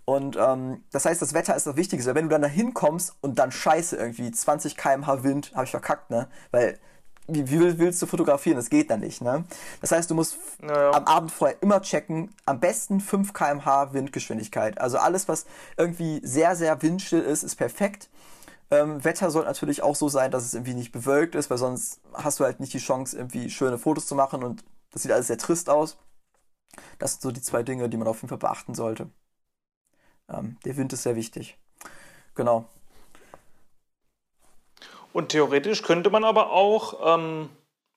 [0.06, 2.10] Und ähm, das heißt, das Wetter ist das Wichtigste.
[2.10, 5.72] Weil wenn du dann da hinkommst und dann scheiße irgendwie, 20 km/h Wind, habe ich
[5.72, 6.28] verkackt, ne?
[6.52, 6.80] Weil
[7.28, 8.58] wie, wie, willst du fotografieren?
[8.58, 9.46] Das geht dann nicht, ne?
[9.80, 10.92] Das heißt, du musst naja.
[10.92, 14.82] am Abend vorher immer checken, am besten 5 km/h Windgeschwindigkeit.
[14.82, 15.46] Also alles, was
[15.78, 18.10] irgendwie sehr, sehr windstill ist, ist perfekt.
[18.72, 22.02] Ähm, Wetter soll natürlich auch so sein, dass es irgendwie nicht bewölkt ist, weil sonst
[22.14, 25.28] hast du halt nicht die Chance, irgendwie schöne Fotos zu machen und das sieht alles
[25.28, 25.98] sehr trist aus.
[26.98, 29.10] Das sind so die zwei Dinge, die man auf jeden Fall beachten sollte.
[30.30, 31.58] Ähm, der Wind ist sehr wichtig.
[32.34, 32.66] Genau.
[35.14, 37.50] Und theoretisch könnte man aber auch ähm,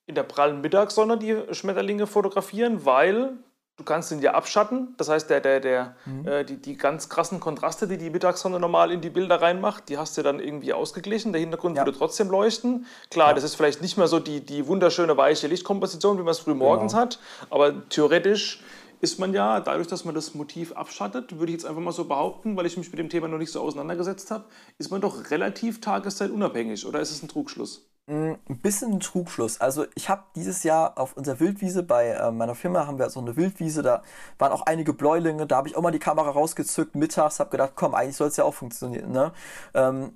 [0.06, 3.36] in der prallen Mittagssonne die Schmetterlinge fotografieren, weil
[3.76, 6.28] Du kannst ihn ja abschatten, das heißt, der, der, der, mhm.
[6.28, 9.98] äh, die, die ganz krassen Kontraste, die die Mittagssonne normal in die Bilder reinmacht, die
[9.98, 11.32] hast du dann irgendwie ausgeglichen.
[11.32, 11.84] Der Hintergrund ja.
[11.84, 12.86] würde trotzdem leuchten.
[13.10, 13.34] Klar, ja.
[13.34, 16.54] das ist vielleicht nicht mehr so die, die wunderschöne weiche Lichtkomposition, wie man es früh
[16.54, 17.02] morgens genau.
[17.02, 17.18] hat,
[17.50, 18.62] aber theoretisch
[19.00, 22.04] ist man ja, dadurch, dass man das Motiv abschattet, würde ich jetzt einfach mal so
[22.04, 24.44] behaupten, weil ich mich mit dem Thema noch nicht so auseinandergesetzt habe,
[24.78, 27.86] ist man doch relativ tageszeitunabhängig, oder ist es ein Trugschluss?
[28.06, 29.60] Mm, ein bisschen ein Trugschluss.
[29.62, 33.18] Also ich habe dieses Jahr auf unserer Wildwiese bei äh, meiner Firma haben wir so
[33.20, 34.02] eine Wildwiese, da
[34.38, 37.72] waren auch einige Bläulinge, da habe ich auch mal die Kamera rausgezückt mittags, habe gedacht,
[37.76, 39.10] komm, eigentlich soll es ja auch funktionieren.
[39.10, 39.32] Ne?
[39.72, 40.12] Ähm,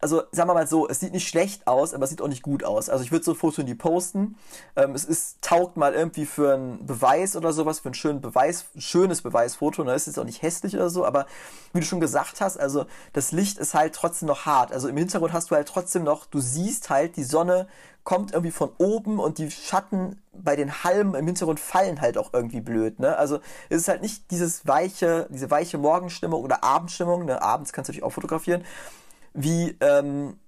[0.00, 2.42] also sagen wir mal so, es sieht nicht schlecht aus, aber es sieht auch nicht
[2.42, 2.88] gut aus.
[2.88, 4.36] Also ich würde so ein Foto nie posten.
[4.74, 8.64] Ähm, es ist, taugt mal irgendwie für einen Beweis oder sowas, für ein schönen Beweis,
[8.78, 9.84] schönes Beweisfoto.
[9.84, 9.92] Ne?
[9.92, 11.26] Es ist auch nicht hässlich oder so, aber
[11.74, 14.72] wie du schon gesagt hast, also das Licht ist halt trotzdem noch hart.
[14.72, 17.68] Also im Hintergrund hast du halt trotzdem noch, du siehst halt, die Sonne
[18.02, 22.32] kommt irgendwie von oben und die Schatten bei den Halmen im Hintergrund fallen halt auch
[22.32, 22.98] irgendwie blöd.
[22.98, 23.16] Ne?
[23.18, 27.26] Also es ist halt nicht dieses weiche, diese weiche Morgenstimmung oder Abendstimmung.
[27.26, 27.42] Ne?
[27.42, 28.64] Abends kannst du natürlich auch fotografieren
[29.32, 30.38] wie, ähm,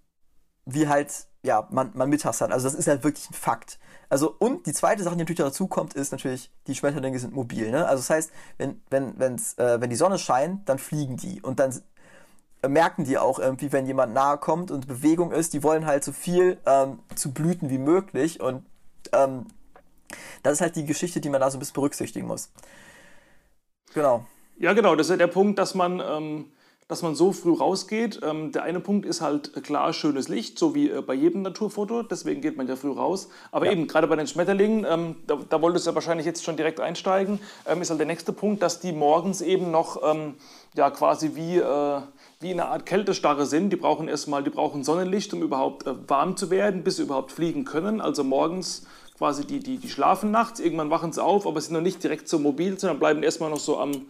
[0.65, 2.53] wie halt, ja, man, man mittags hat.
[2.53, 3.79] Also das ist halt wirklich ein Fakt.
[4.09, 7.71] Also, und die zweite Sache, die natürlich dazu kommt, ist natürlich, die Schmetterlinge sind mobil.
[7.71, 7.87] Ne?
[7.87, 11.41] Also das heißt, wenn, wenn, wenn's, äh, wenn die Sonne scheint, dann fliegen die.
[11.41, 11.83] Und dann
[12.69, 16.13] merken die auch irgendwie, wenn jemand nahe kommt und Bewegung ist, die wollen halt so
[16.13, 18.41] viel ähm, zu Blüten wie möglich.
[18.41, 18.65] Und
[19.13, 19.47] ähm,
[20.43, 22.53] das ist halt die Geschichte, die man da so ein bisschen berücksichtigen muss.
[23.95, 24.27] Genau.
[24.59, 24.95] Ja, genau.
[24.95, 26.53] Das ist ja der Punkt, dass man ähm,
[26.89, 28.21] dass man so früh rausgeht.
[28.23, 32.03] Ähm, der eine Punkt ist halt klar schönes Licht, so wie äh, bei jedem Naturfoto,
[32.03, 33.29] deswegen geht man ja früh raus.
[33.51, 33.73] Aber ja.
[33.73, 36.81] eben, gerade bei den Schmetterlingen, ähm, da, da wolltest du ja wahrscheinlich jetzt schon direkt
[36.81, 40.03] einsteigen, ähm, ist halt der nächste Punkt, dass die morgens eben noch
[40.75, 42.01] ja, quasi wie, äh,
[42.41, 43.71] wie eine Art Kältestarre sind.
[43.71, 47.33] Die brauchen erstmal, die brauchen Sonnenlicht, um überhaupt äh, warm zu werden, bis sie überhaupt
[47.33, 48.01] fliegen können.
[48.01, 48.87] Also morgens
[49.19, 52.29] quasi die, die, die schlafen nachts, irgendwann wachen sie auf, aber sind noch nicht direkt
[52.29, 54.07] so mobil, sondern bleiben erstmal noch so am,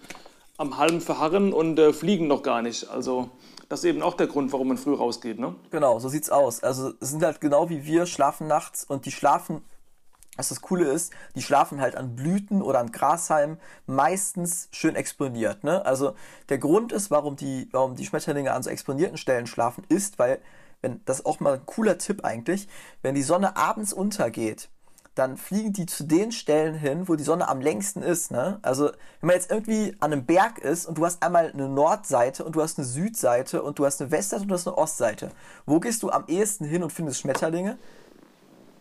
[0.62, 2.88] am Halm verharren und äh, fliegen noch gar nicht.
[2.88, 3.30] Also
[3.68, 5.56] das ist eben auch der Grund, warum man früh rausgeht, ne?
[5.70, 6.62] Genau, so sieht's aus.
[6.62, 9.62] Also es sind halt genau wie wir, schlafen nachts und die schlafen,
[10.36, 15.64] was das Coole ist, die schlafen halt an Blüten oder an Grashalmen meistens schön exponiert,
[15.64, 15.84] ne?
[15.84, 16.14] Also
[16.48, 20.40] der Grund ist, warum die, warum die Schmetterlinge an so exponierten Stellen schlafen, ist, weil,
[20.80, 22.68] wenn, das ist auch mal ein cooler Tipp eigentlich,
[23.02, 24.70] wenn die Sonne abends untergeht,
[25.14, 28.30] dann fliegen die zu den Stellen hin, wo die Sonne am längsten ist.
[28.30, 28.58] Ne?
[28.62, 28.86] Also
[29.20, 32.56] wenn man jetzt irgendwie an einem Berg ist und du hast einmal eine Nordseite und
[32.56, 35.30] du hast eine Südseite und du hast eine Westseite und du hast eine Ostseite.
[35.66, 37.76] Wo gehst du am ehesten hin und findest Schmetterlinge?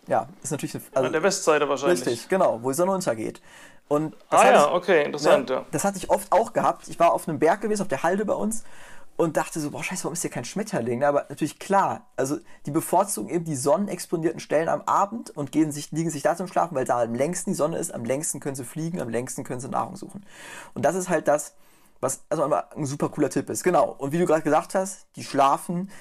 [0.08, 2.06] Ja, ist natürlich eine, also, an der Westseite wahrscheinlich.
[2.06, 3.42] Richtig, genau, wo die Sonne untergeht.
[3.88, 5.50] Und ah ja, ich, okay, interessant.
[5.50, 6.88] Ne, das hatte ich oft auch gehabt.
[6.88, 8.64] Ich war auf einem Berg gewesen, auf der Halde bei uns
[9.22, 11.04] und dachte so, boah, scheiße, warum ist hier kein Schmetterling?
[11.04, 15.92] Aber natürlich klar, also die bevorzugen eben die sonnenexponierten Stellen am Abend und gehen sich,
[15.92, 18.56] liegen sich da zum Schlafen, weil da am längsten die Sonne ist, am längsten können
[18.56, 20.26] sie fliegen, am längsten können sie Nahrung suchen.
[20.74, 21.54] Und das ist halt das,
[22.00, 23.64] was also ein super cooler Tipp ist.
[23.64, 23.92] Genau.
[23.96, 25.92] Und wie du gerade gesagt hast, die schlafen.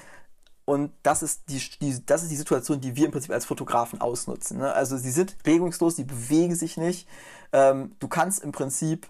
[0.65, 4.01] Und das ist die, die, das ist die Situation, die wir im Prinzip als Fotografen
[4.01, 4.57] ausnutzen.
[4.57, 4.73] Ne?
[4.73, 7.07] Also sie sind regungslos, sie bewegen sich nicht.
[7.53, 9.07] Ähm, du kannst im Prinzip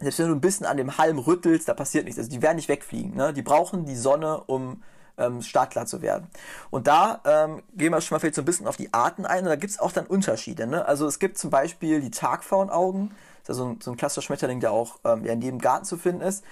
[0.00, 2.18] selbst wenn du ein bisschen an dem Halm rüttelst, da passiert nichts.
[2.18, 3.14] Also die werden nicht wegfliegen.
[3.14, 3.32] Ne?
[3.32, 4.82] Die brauchen die Sonne, um
[5.18, 6.28] ähm, startklar zu werden.
[6.70, 9.44] Und da ähm, gehen wir schon mal vielleicht so ein bisschen auf die Arten ein.
[9.44, 10.66] Und da gibt es auch dann Unterschiede.
[10.66, 10.84] Ne?
[10.84, 13.10] Also es gibt zum Beispiel die Tagfaunaugen.
[13.46, 15.84] Das ist also ein, so ein klassischer Schmetterling, der auch ähm, ja, in jedem Garten
[15.84, 16.44] zu finden ist.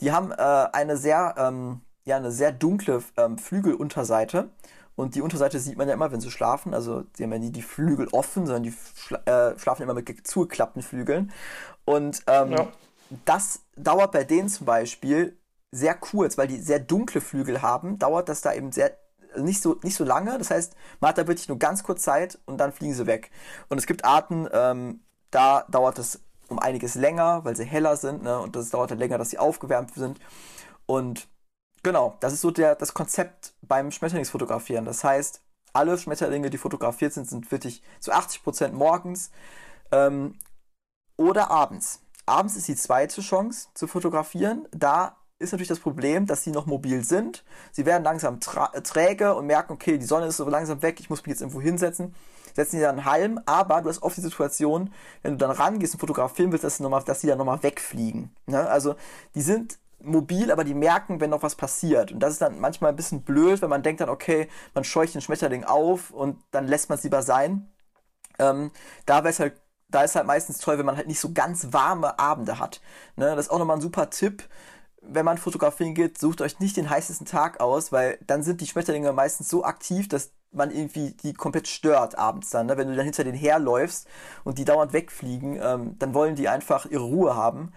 [0.00, 4.50] Die haben äh, eine sehr, ähm, ja, eine sehr dunkle ähm, Flügelunterseite.
[4.94, 6.74] Und die Unterseite sieht man ja immer, wenn sie schlafen.
[6.74, 10.26] Also sie haben ja nie die Flügel offen, sondern die schla äh, schlafen immer mit
[10.26, 11.32] zugeklappten Flügeln.
[11.84, 12.68] Und ähm, ja.
[13.24, 15.36] das dauert bei denen zum Beispiel
[15.70, 18.96] sehr kurz, weil die sehr dunkle Flügel haben, dauert das da eben sehr
[19.38, 20.36] nicht so, nicht so lange.
[20.38, 23.30] Das heißt, man hat da wirklich nur ganz kurz Zeit und dann fliegen sie weg.
[23.68, 28.22] Und es gibt Arten, ähm, da dauert es um einiges länger, weil sie heller sind,
[28.22, 28.38] ne?
[28.38, 30.20] Und das dauert dann länger, dass sie aufgewärmt sind.
[30.86, 31.28] Und
[31.82, 34.84] genau, das ist so der, das Konzept beim Schmetterlingsfotografieren.
[34.84, 35.40] Das heißt,
[35.72, 39.30] alle Schmetterlinge, die fotografiert sind, sind wirklich zu 80% morgens.
[39.90, 40.34] Ähm,
[41.16, 42.00] oder abends.
[42.26, 44.66] Abends ist die zweite Chance zu fotografieren.
[44.70, 47.44] Da ist natürlich das Problem, dass sie noch mobil sind.
[47.72, 51.22] Sie werden langsam träge und merken, okay, die Sonne ist so langsam weg, ich muss
[51.22, 52.14] mich jetzt irgendwo hinsetzen.
[52.54, 56.00] Setzen sie dann Halm, aber du hast oft die Situation, wenn du dann rangehst und
[56.00, 58.30] fotografieren willst, dass, sie, noch dass sie dann nochmal wegfliegen.
[58.46, 58.68] Ne?
[58.68, 58.94] Also
[59.34, 62.12] die sind mobil, aber die merken, wenn noch was passiert.
[62.12, 65.14] Und das ist dann manchmal ein bisschen blöd, wenn man denkt dann, okay, man scheucht
[65.14, 67.68] den Schmetterling auf und dann lässt man es lieber sein.
[68.38, 68.70] Ähm,
[69.06, 69.61] da wäre es halt
[69.94, 72.80] da ist halt meistens toll, wenn man halt nicht so ganz warme Abende hat.
[73.16, 73.26] Ne?
[73.36, 74.48] Das ist auch nochmal ein super Tipp.
[75.00, 78.66] Wenn man fotografieren geht, sucht euch nicht den heißesten Tag aus, weil dann sind die
[78.66, 82.66] Schmetterlinge meistens so aktiv, dass man irgendwie die komplett stört abends dann.
[82.66, 82.76] Ne?
[82.76, 84.06] Wenn du dann hinter denen herläufst
[84.44, 87.72] und die dauernd wegfliegen, ähm, dann wollen die einfach ihre Ruhe haben.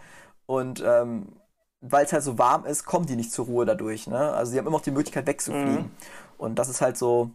[0.46, 1.38] Und ähm,
[1.82, 4.08] weil es halt so warm ist, kommen die nicht zur Ruhe dadurch.
[4.08, 4.18] Ne?
[4.34, 5.76] Also sie haben immer noch die Möglichkeit wegzufliegen.
[5.76, 5.92] Mhm.
[6.38, 7.32] Und das ist halt so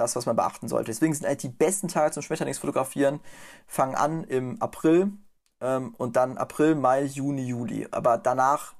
[0.00, 0.86] das, was man beachten sollte.
[0.90, 3.20] Deswegen sind eigentlich die besten Tage zum Schmetterlingsfotografieren,
[3.66, 5.12] fangen an im April
[5.60, 7.86] ähm, und dann April, Mai, Juni, Juli.
[7.90, 8.74] Aber danach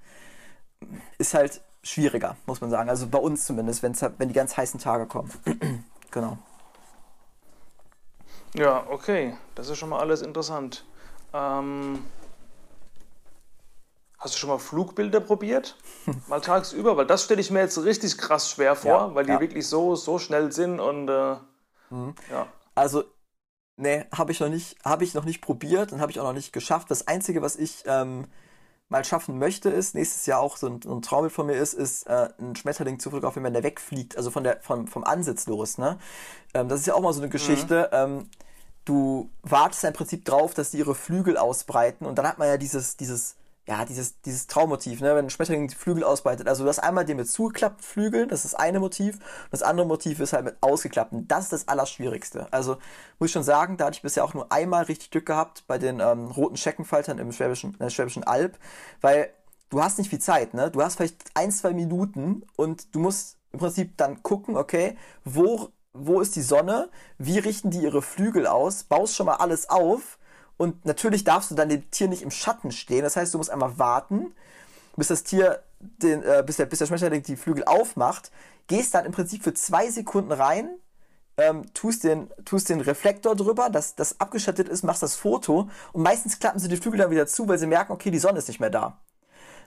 [1.19, 2.89] ist halt schwieriger, muss man sagen.
[2.89, 5.31] Also bei uns zumindest, wenn's, wenn die ganz heißen Tage kommen.
[6.11, 6.39] genau.
[8.55, 9.37] Ja, okay.
[9.55, 10.85] Das ist schon mal alles interessant.
[11.33, 12.05] Ähm,
[14.21, 15.79] Hast du schon mal Flugbilder probiert?
[16.29, 16.95] Mal tagsüber?
[16.99, 19.41] Weil das stelle ich mir jetzt richtig krass schwer vor, ja, weil die ja.
[19.41, 21.37] wirklich so, so schnell sind und äh,
[21.89, 22.15] mhm.
[22.31, 22.47] ja.
[22.75, 23.05] Also,
[23.77, 26.35] ne, habe ich noch nicht, habe ich noch nicht probiert und habe ich auch noch
[26.35, 26.91] nicht geschafft.
[26.91, 28.27] Das Einzige, was ich ähm,
[28.91, 32.07] mal schaffen möchte, ist, nächstes Jahr auch so ein, ein Traumbild von mir ist, ist
[32.07, 35.79] äh, ein Schmetterling zu fotografieren, wenn der wegfliegt, also von der, vom, vom Ansitz los,
[35.79, 35.99] ne?
[36.53, 37.89] Ähm, das ist ja auch mal so eine Geschichte.
[37.91, 37.97] Mhm.
[37.97, 38.31] Ähm,
[38.85, 42.49] du wartest ja im Prinzip drauf, dass die ihre Flügel ausbreiten und dann hat man
[42.49, 43.37] ja dieses, dieses
[43.71, 46.49] ja, dieses, dieses Traummotiv, ne, wenn ein Schmetterling die Flügel ausbreitet.
[46.49, 49.15] Also du hast einmal den mit zugeklappten Flügeln, das ist das eine Motiv.
[49.15, 51.29] Und das andere Motiv ist halt mit ausgeklappten.
[51.29, 52.53] Das ist das Allerschwierigste.
[52.53, 52.79] Also
[53.21, 55.79] muss ich schon sagen, da hatte ich bisher auch nur einmal richtig Glück gehabt bei
[55.79, 58.59] den ähm, roten Scheckenfaltern im Schwäbischen, äh, Schwäbischen Alb,
[59.03, 59.31] weil
[59.69, 60.69] du hast nicht viel Zeit, ne?
[60.73, 65.69] Du hast vielleicht ein, zwei Minuten und du musst im Prinzip dann gucken, okay, wo,
[65.93, 66.91] wo ist die Sonne?
[67.19, 68.83] Wie richten die ihre Flügel aus?
[68.83, 70.19] Baust schon mal alles auf
[70.61, 73.03] und natürlich darfst du dann dem Tier nicht im Schatten stehen.
[73.03, 74.35] Das heißt, du musst einmal warten,
[74.95, 78.31] bis das Tier, den, äh, bis, der, bis der Schmetterling die Flügel aufmacht.
[78.67, 80.69] Gehst dann im Prinzip für zwei Sekunden rein,
[81.39, 86.03] ähm, tust, den, tust den Reflektor drüber, dass das abgeschattet ist, machst das Foto und
[86.03, 88.49] meistens klappen sie die Flügel dann wieder zu, weil sie merken, okay, die Sonne ist
[88.49, 88.99] nicht mehr da.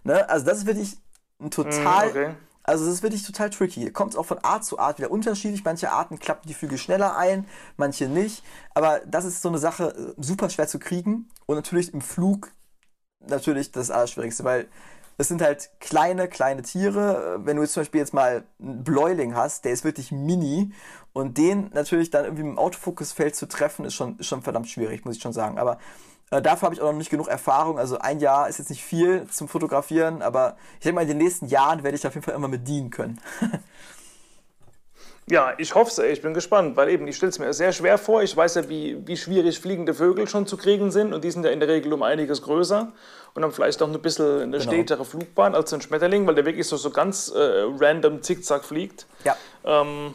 [0.03, 0.29] Ne?
[0.29, 0.95] Also das ist wirklich
[1.39, 2.29] ein total, mm, okay.
[2.63, 3.91] Also es ist wirklich total tricky.
[3.91, 5.63] Kommt auch von Art zu Art wieder unterschiedlich.
[5.65, 7.45] Manche Arten klappen die Flügel schneller ein,
[7.76, 8.43] manche nicht.
[8.73, 11.30] Aber das ist so eine Sache, äh, super schwer zu kriegen.
[11.45, 12.52] Und natürlich im Flug
[13.19, 14.67] natürlich das Allerschwierigste, weil
[15.17, 17.39] es sind halt kleine, kleine Tiere.
[17.43, 20.71] Wenn du jetzt zum Beispiel jetzt mal einen Bläuling hast, der ist wirklich mini.
[21.12, 25.06] Und den natürlich dann irgendwie im Autofokusfeld zu treffen, ist schon, ist schon verdammt schwierig,
[25.06, 25.60] muss ich schon sagen.
[25.60, 25.78] Aber
[26.34, 27.78] äh, dafür habe ich auch noch nicht genug Erfahrung.
[27.78, 31.17] Also ein Jahr ist jetzt nicht viel zum Fotografieren, aber ich denke mal, in den
[31.17, 33.19] nächsten Jahren werde ich auf jeden Fall immer mit dienen können.
[35.30, 37.98] Ja, ich hoffe es, ich bin gespannt, weil eben, ich stelle es mir sehr schwer
[37.98, 38.24] vor.
[38.24, 41.46] Ich weiß ja, wie, wie schwierig fliegende Vögel schon zu kriegen sind und die sind
[41.46, 42.91] ja in der Regel um einiges größer
[43.34, 44.69] und haben vielleicht auch ein bisschen eine genau.
[44.69, 49.06] stetere Flugbahn als ein Schmetterling, weil der wirklich so, so ganz äh, random zickzack fliegt.
[49.24, 49.38] Ja.
[49.63, 50.13] Ähm,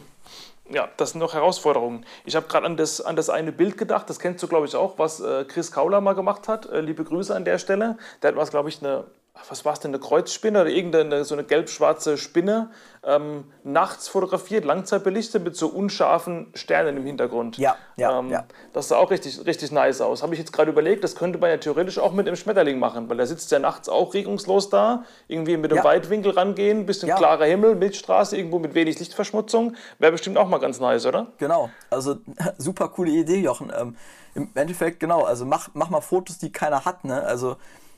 [0.69, 2.05] ja, das sind noch Herausforderungen.
[2.25, 4.75] Ich habe gerade an das, an das eine Bild gedacht, das kennst du, glaube ich,
[4.75, 6.67] auch, was äh, Chris Kauler mal gemacht hat.
[6.67, 7.97] Äh, liebe Grüße an der Stelle.
[8.21, 9.05] Der hat was, glaube ich, eine
[9.47, 12.69] was war es denn, eine Kreuzspinne oder irgendeine so eine gelb-schwarze Spinne
[13.03, 17.57] ähm, nachts fotografiert, langzeitbelichtet mit so unscharfen Sternen im Hintergrund.
[17.57, 18.45] Ja, ja, ähm, ja.
[18.73, 20.21] Das sah auch richtig, richtig nice aus.
[20.21, 23.09] Habe ich jetzt gerade überlegt, das könnte man ja theoretisch auch mit dem Schmetterling machen,
[23.09, 25.83] weil der sitzt ja nachts auch regungslos da, irgendwie mit dem ja.
[25.83, 27.15] Weitwinkel rangehen, bisschen ja.
[27.15, 29.75] klarer Himmel, Milchstraße, irgendwo mit wenig Lichtverschmutzung.
[29.99, 31.27] Wäre bestimmt auch mal ganz nice, oder?
[31.37, 32.17] Genau, also
[32.57, 33.71] super coole Idee, Jochen.
[33.75, 33.95] Ähm,
[34.35, 37.23] Im Endeffekt, genau, also mach, mach mal Fotos, die keiner hat, ne?
[37.23, 37.55] Also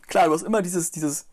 [0.07, 1.25] klar, du hast immer dieses, dieses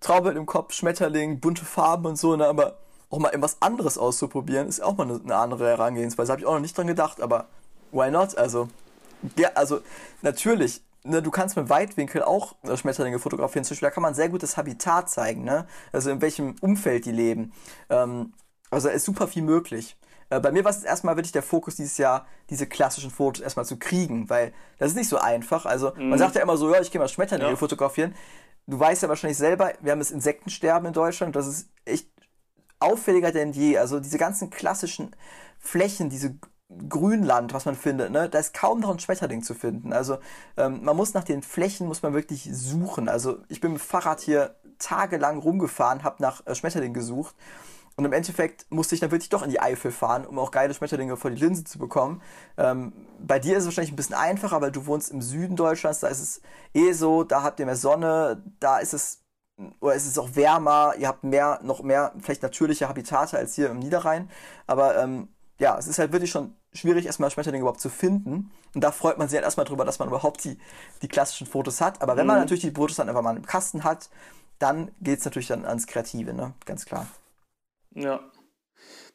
[0.00, 2.78] Traumbild im Kopf, Schmetterling, bunte Farben und so, ne, aber
[3.10, 6.32] auch mal etwas anderes auszuprobieren, ist auch mal eine, eine andere Herangehensweise.
[6.32, 7.48] Habe ich auch noch nicht dran gedacht, aber
[7.92, 8.36] why not?
[8.36, 8.68] Also,
[9.36, 9.80] ja, also
[10.22, 13.64] natürlich, ne, du kannst mit Weitwinkel auch äh, Schmetterlinge fotografieren.
[13.64, 15.66] Zum Beispiel, da kann man sehr gut das Habitat zeigen, ne?
[15.92, 17.52] Also in welchem Umfeld die leben.
[17.90, 18.32] Ähm,
[18.70, 19.96] also da ist super viel möglich.
[20.32, 23.66] Äh, bei mir war es erstmal wirklich der Fokus dieses Jahr, diese klassischen Fotos erstmal
[23.66, 25.66] zu kriegen, weil das ist nicht so einfach.
[25.66, 26.10] Also mhm.
[26.10, 27.56] man sagt ja immer so, ja, ich gehe mal Schmetterlinge ja.
[27.56, 28.14] fotografieren
[28.66, 32.08] du weißt ja wahrscheinlich selber, wir haben das Insektensterben in Deutschland, das ist echt
[32.78, 33.78] auffälliger denn je.
[33.78, 35.14] Also diese ganzen klassischen
[35.58, 36.36] Flächen, diese
[36.88, 39.92] Grünland, was man findet, ne, da ist kaum noch ein Schmetterling zu finden.
[39.92, 40.18] Also
[40.56, 43.08] ähm, man muss nach den Flächen, muss man wirklich suchen.
[43.08, 47.36] Also ich bin mit dem Fahrrad hier tagelang rumgefahren, habe nach äh, Schmetterling gesucht
[47.96, 50.72] und im Endeffekt musste ich dann wirklich doch in die Eifel fahren, um auch geile
[50.72, 52.22] Schmetterlinge vor die Linse zu bekommen.
[52.56, 56.00] Ähm, bei dir ist es wahrscheinlich ein bisschen einfacher, weil du wohnst im Süden Deutschlands,
[56.00, 56.40] da ist es
[56.74, 59.20] eh so, da habt ihr mehr Sonne, da ist es,
[59.80, 63.70] oder ist es auch wärmer, ihr habt mehr, noch mehr, vielleicht natürliche Habitate als hier
[63.70, 64.30] im Niederrhein.
[64.66, 65.28] Aber ähm,
[65.58, 68.50] ja, es ist halt wirklich schon schwierig, erstmal Schmetterlinge überhaupt zu finden.
[68.74, 70.58] Und da freut man sich halt erstmal drüber, dass man überhaupt die,
[71.02, 72.00] die klassischen Fotos hat.
[72.00, 72.42] Aber wenn man mhm.
[72.42, 74.08] natürlich die Fotos dann einfach mal im Kasten hat,
[74.58, 76.54] dann geht es natürlich dann ans Kreative, ne?
[76.64, 77.06] Ganz klar.
[77.94, 78.20] Ja.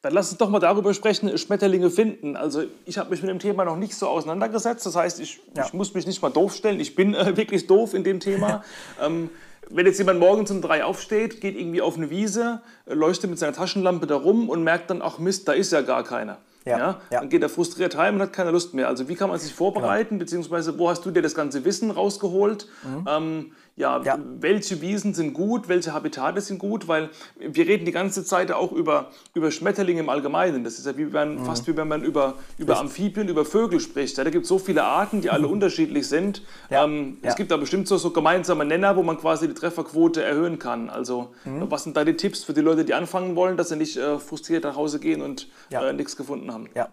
[0.01, 2.35] Dann lass uns doch mal darüber sprechen, Schmetterlinge finden.
[2.35, 4.85] Also ich habe mich mit dem Thema noch nicht so auseinandergesetzt.
[4.85, 5.65] Das heißt, ich, ja.
[5.65, 6.79] ich muss mich nicht mal doof stellen.
[6.79, 8.63] Ich bin äh, wirklich doof in dem Thema.
[9.01, 9.29] ähm,
[9.69, 13.39] wenn jetzt jemand morgens um drei aufsteht, geht irgendwie auf eine Wiese, äh, leuchtet mit
[13.39, 16.37] seiner Taschenlampe da rum und merkt dann, ach Mist, da ist ja gar keiner.
[16.63, 18.89] Ja, ja, Dann geht er frustriert heim und hat keine Lust mehr.
[18.89, 20.19] Also wie kann man sich vorbereiten, genau.
[20.19, 22.67] beziehungsweise wo hast du dir das ganze Wissen rausgeholt?
[22.83, 23.05] Mhm.
[23.07, 27.91] Ähm, ja, ja, welche Wiesen sind gut, welche Habitate sind gut, weil wir reden die
[27.91, 30.63] ganze Zeit auch über, über Schmetterlinge im Allgemeinen.
[30.63, 31.45] Das ist ja wie wenn, mhm.
[31.45, 34.17] fast wie wenn man über, über Amphibien, über Vögel spricht.
[34.17, 35.53] Ja, da gibt es so viele Arten, die alle mhm.
[35.53, 36.41] unterschiedlich sind.
[36.71, 36.85] Ja.
[36.85, 37.19] Ähm.
[37.21, 40.89] Es gibt da bestimmt so, so gemeinsame Nenner, wo man quasi die Trefferquote erhöhen kann.
[40.89, 41.69] Also mhm.
[41.69, 44.17] was sind da die Tipps für die Leute, die anfangen wollen, dass sie nicht äh,
[44.17, 46.67] frustriert nach Hause gehen und äh, nichts gefunden haben?
[46.73, 46.89] Ja,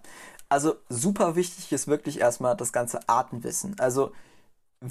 [0.50, 3.74] also super wichtig ist wirklich erstmal das ganze Artenwissen.
[3.78, 4.12] Also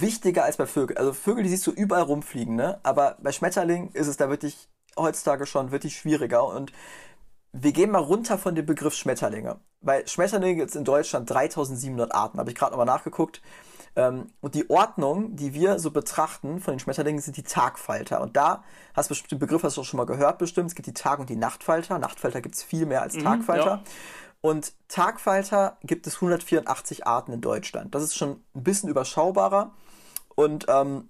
[0.02, 0.98] wichtiger als bei Vögeln.
[0.98, 2.80] Also Vögel, die siehst du überall rumfliegen, ne?
[2.84, 6.46] Aber bei Schmetterlingen ist es da wirklich heutzutage schon wirklich schwieriger.
[6.46, 6.72] Und
[7.52, 9.60] wir gehen mal runter von dem Begriff Schmetterlinge.
[9.82, 13.42] Bei Schmetterlingen gibt es in Deutschland 3700 Arten, habe ich gerade nochmal nachgeguckt.
[13.96, 18.22] Ähm, und die Ordnung, die wir so betrachten von den Schmetterlingen, sind die Tagfalter.
[18.22, 18.64] Und da
[18.96, 20.70] hast du bestimmt den Begriff, hast du auch schon mal gehört bestimmt.
[20.70, 22.00] Es gibt die Tag- und die Nachtfalter.
[22.00, 23.66] Nachtfalter gibt es viel mehr als mhm, Tagfalter.
[23.66, 23.84] Ja.
[24.44, 27.96] Und Tagfalter gibt es 184 Arten in Deutschland.
[27.96, 29.72] Das ist schon ein bisschen überschaubarer.
[30.36, 31.08] Und ähm,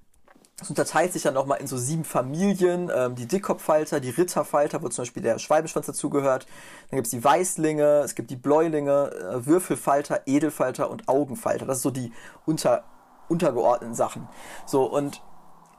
[0.62, 2.92] es unterteilt sich dann nochmal in so sieben Familien.
[2.94, 6.46] Ähm, die Dickkopffalter, die Ritterfalter, wo zum Beispiel der Schwalbenschwanz dazugehört.
[6.92, 11.66] Dann gibt es die Weißlinge, es gibt die Bläulinge, äh, Würfelfalter, Edelfalter und Augenfalter.
[11.66, 12.14] Das sind so die
[12.46, 12.84] unter,
[13.30, 14.30] untergeordneten Sachen.
[14.68, 15.24] So, und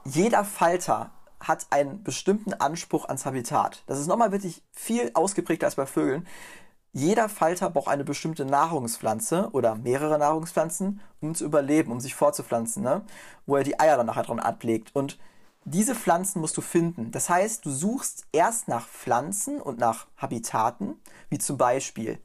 [0.03, 3.83] jeder Falter hat einen bestimmten Anspruch ans Habitat.
[3.87, 6.27] Das ist nochmal wirklich viel ausgeprägter als bei Vögeln.
[6.95, 12.81] Jeder Falter braucht eine bestimmte Nahrungspflanze oder mehrere Nahrungspflanzen, um zu überleben, um sich fortzupflanzen,
[12.81, 13.01] ne?
[13.45, 14.91] wo er die Eier dann nachher dran ablegt.
[14.95, 15.19] Und
[15.65, 17.11] diese Pflanzen musst du finden.
[17.11, 20.95] Das heißt, du suchst erst nach Pflanzen und nach Habitaten,
[21.29, 22.17] wie zum Beispiel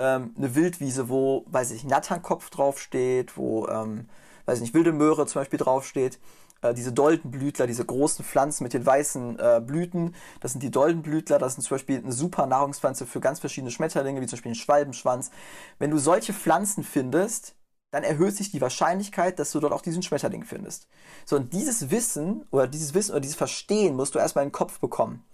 [0.00, 4.08] ähm, eine Wildwiese, wo, weiß ich, Natternkopf draufsteht, wo, ähm,
[4.46, 6.18] weiß ich nicht, wilde Möhre zum Beispiel draufsteht.
[6.62, 11.38] Äh, diese Doldenblütler, diese großen Pflanzen mit den weißen äh, Blüten, das sind die Doldenblütler,
[11.38, 14.56] das sind zum Beispiel eine super Nahrungspflanze für ganz verschiedene Schmetterlinge, wie zum Beispiel den
[14.56, 15.30] Schwalbenschwanz.
[15.78, 17.54] Wenn du solche Pflanzen findest,
[17.90, 20.88] dann erhöht sich die Wahrscheinlichkeit, dass du dort auch diesen Schmetterling findest.
[21.24, 24.54] So, und dieses Wissen oder dieses Wissen oder dieses Verstehen musst du erstmal in den
[24.54, 25.24] Kopf bekommen.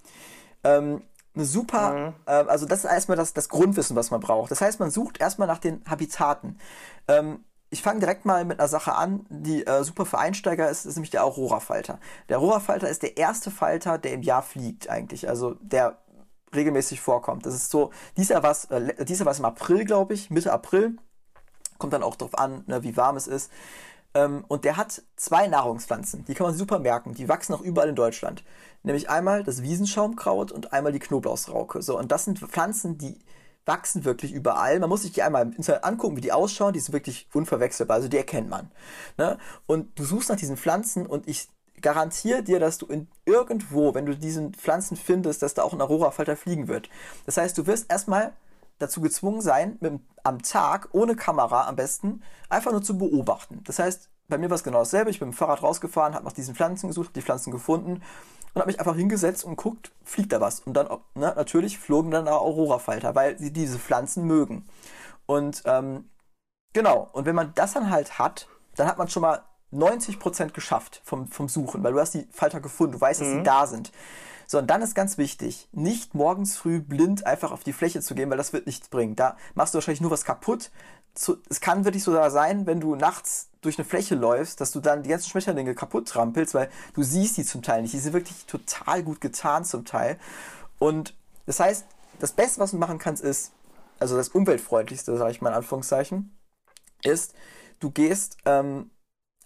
[0.65, 1.03] Ähm,
[1.35, 2.15] eine super, mhm.
[2.27, 4.51] äh, also das ist erstmal das, das Grundwissen, was man braucht.
[4.51, 6.59] Das heißt, man sucht erstmal nach den Habitaten.
[7.09, 10.85] Ähm, ich fange direkt mal mit einer Sache an, die äh, super für Einsteiger ist,
[10.85, 11.99] ist nämlich der Aurora-Falter.
[12.29, 15.27] Der Aurora-Falter ist der erste Falter, der im Jahr fliegt eigentlich.
[15.27, 15.97] Also der
[16.55, 17.47] regelmäßig vorkommt.
[17.47, 20.99] Das ist so, Jahr war es äh, war's im April, glaube ich, Mitte April.
[21.79, 23.51] Kommt dann auch darauf an, ne, wie warm es ist.
[24.13, 27.15] Ähm, und der hat zwei Nahrungspflanzen, die kann man super merken.
[27.15, 28.45] Die wachsen auch überall in Deutschland.
[28.83, 31.81] Nämlich einmal das Wiesenschaumkraut und einmal die Knoblauchsrauke.
[31.81, 33.19] So, und das sind Pflanzen, die
[33.65, 34.81] wachsen wirklich überall.
[34.81, 36.73] Man muss sich die einmal im Internet angucken, wie die ausschauen.
[36.73, 38.71] Die sind wirklich unverwechselbar, also die erkennt man.
[39.19, 39.39] Ne?
[39.67, 41.49] Und du suchst nach diesen Pflanzen und ich
[41.81, 45.81] garantiere dir, dass du in irgendwo, wenn du diesen Pflanzen findest, dass da auch ein
[45.81, 46.89] Aurora-Falter fliegen wird.
[47.27, 48.33] Das heißt, du wirst erstmal
[48.79, 53.63] dazu gezwungen sein, mit, am Tag, ohne Kamera am besten, einfach nur zu beobachten.
[53.65, 55.11] Das heißt, bei mir war es genau dasselbe.
[55.11, 58.03] Ich bin mit dem Fahrrad rausgefahren, habe nach diesen Pflanzen gesucht, habe die Pflanzen gefunden
[58.55, 60.61] und habe mich einfach hingesetzt und guckt, fliegt da was.
[60.61, 64.67] Und dann, ne, natürlich flogen dann da Aurora-Falter, weil sie diese Pflanzen mögen.
[65.27, 66.11] Und ähm,
[66.73, 69.43] genau, und wenn man das dann halt hat, dann hat man schon mal
[69.73, 73.39] 90% geschafft vom, vom Suchen, weil du hast die Falter gefunden, du weißt, dass mhm.
[73.39, 73.93] sie da sind.
[74.47, 78.15] So, und dann ist ganz wichtig, nicht morgens früh blind einfach auf die Fläche zu
[78.15, 79.17] gehen, weil das wird nichts bringen.
[79.17, 80.71] Da machst du wahrscheinlich nur was kaputt.
[81.15, 85.03] Es kann wirklich so sein, wenn du nachts durch eine Fläche läufst, dass du dann
[85.03, 87.95] die ganzen Schmetterlinge kaputt trampelst, weil du siehst die zum Teil nicht.
[87.95, 90.19] Die sind wirklich total gut getan zum Teil.
[90.79, 91.15] Und
[91.47, 91.87] das heißt,
[92.19, 93.53] das Beste, was du machen kannst, ist,
[93.99, 96.37] also das umweltfreundlichste, sage ich mal in Anführungszeichen,
[97.05, 97.35] ist,
[97.79, 98.91] du gehst ähm,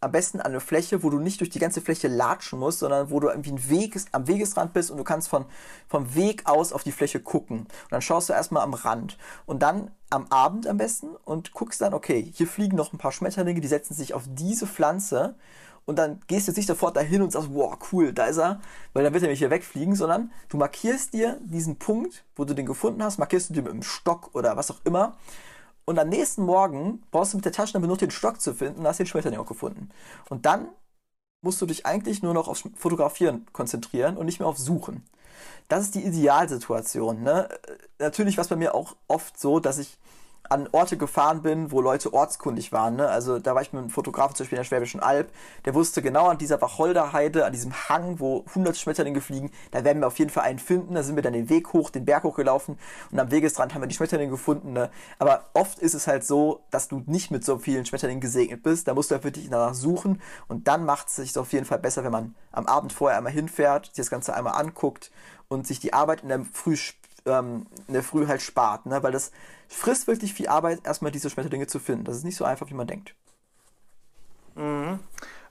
[0.06, 3.10] am besten an eine Fläche, wo du nicht durch die ganze Fläche latschen musst, sondern
[3.10, 5.46] wo du irgendwie ein Weg, am Wegesrand bist und du kannst von,
[5.88, 7.58] vom Weg aus auf die Fläche gucken.
[7.58, 9.18] Und dann schaust du erstmal am Rand.
[9.46, 13.10] Und dann am Abend am besten und guckst dann, okay, hier fliegen noch ein paar
[13.10, 15.34] Schmetterlinge, die setzen sich auf diese Pflanze.
[15.84, 18.60] Und dann gehst du jetzt nicht sofort dahin und sagst, wow, cool, da ist er,
[18.92, 22.54] weil dann wird er nicht hier wegfliegen, sondern du markierst dir diesen Punkt, wo du
[22.54, 25.16] den gefunden hast, markierst du dir mit einem Stock oder was auch immer
[25.86, 28.86] und am nächsten Morgen brauchst du mit der Taschenlampe nur den Stock zu finden und
[28.86, 29.88] hast den Schmetterling auch gefunden.
[30.28, 30.68] Und dann
[31.42, 35.04] musst du dich eigentlich nur noch aufs Fotografieren konzentrieren und nicht mehr auf Suchen.
[35.68, 37.22] Das ist die Idealsituation.
[37.22, 37.48] Ne?
[37.98, 39.96] Natürlich war es bei mir auch oft so, dass ich
[40.50, 42.96] an Orte gefahren bin, wo Leute ortskundig waren.
[42.96, 43.08] Ne?
[43.08, 45.30] Also da war ich mit einem Fotografen zum Beispiel in der Schwäbischen Alb,
[45.64, 50.00] der wusste genau an dieser Wacholderheide, an diesem Hang, wo hundert Schmetterlinge fliegen, da werden
[50.00, 50.94] wir auf jeden Fall einen finden.
[50.94, 52.78] Da sind wir dann den Weg hoch, den Berg hochgelaufen
[53.10, 54.72] und am Wegesrand haben wir die Schmetterlinge gefunden.
[54.72, 54.90] Ne?
[55.18, 58.88] Aber oft ist es halt so, dass du nicht mit so vielen Schmetterlingen gesegnet bist.
[58.88, 61.78] Da musst du halt wirklich danach suchen und dann macht es sich auf jeden Fall
[61.78, 65.10] besser, wenn man am Abend vorher einmal hinfährt, sich das Ganze einmal anguckt
[65.48, 66.76] und sich die Arbeit in der Früh
[67.26, 69.02] ähm, in der Früh halt spart, ne?
[69.02, 69.32] weil das
[69.68, 72.04] frisst wirklich viel Arbeit, erstmal diese Schmetterlinge zu finden.
[72.04, 73.14] Das ist nicht so einfach, wie man denkt.
[74.54, 75.00] Mhm.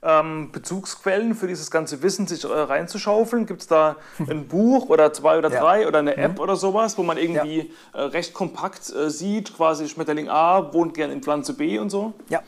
[0.02, 3.46] Ähm, Bezugsquellen für dieses ganze Wissen sich äh, reinzuschaufeln?
[3.46, 3.96] Gibt es da
[4.30, 5.88] ein Buch oder zwei oder drei ja.
[5.88, 6.40] oder eine App mhm.
[6.40, 8.00] oder sowas, wo man irgendwie ja.
[8.00, 12.14] äh, recht kompakt äh, sieht, quasi Schmetterling A wohnt gern in Pflanze B und so?
[12.30, 12.44] Ja,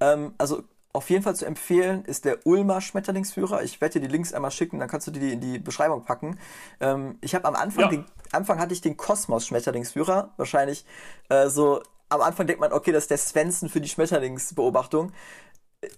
[0.00, 0.62] ähm, also
[0.92, 3.62] auf jeden Fall zu empfehlen ist der Ulmer Schmetterlingsführer.
[3.62, 6.38] Ich werde dir die Links einmal schicken, dann kannst du die in die Beschreibung packen.
[6.80, 7.90] Ähm, ich habe am Anfang, ja.
[7.90, 10.32] den, Anfang hatte ich den Kosmos Schmetterlingsführer.
[10.36, 10.84] Wahrscheinlich
[11.28, 15.12] äh, so am Anfang denkt man, okay, das ist der Svensson für die Schmetterlingsbeobachtung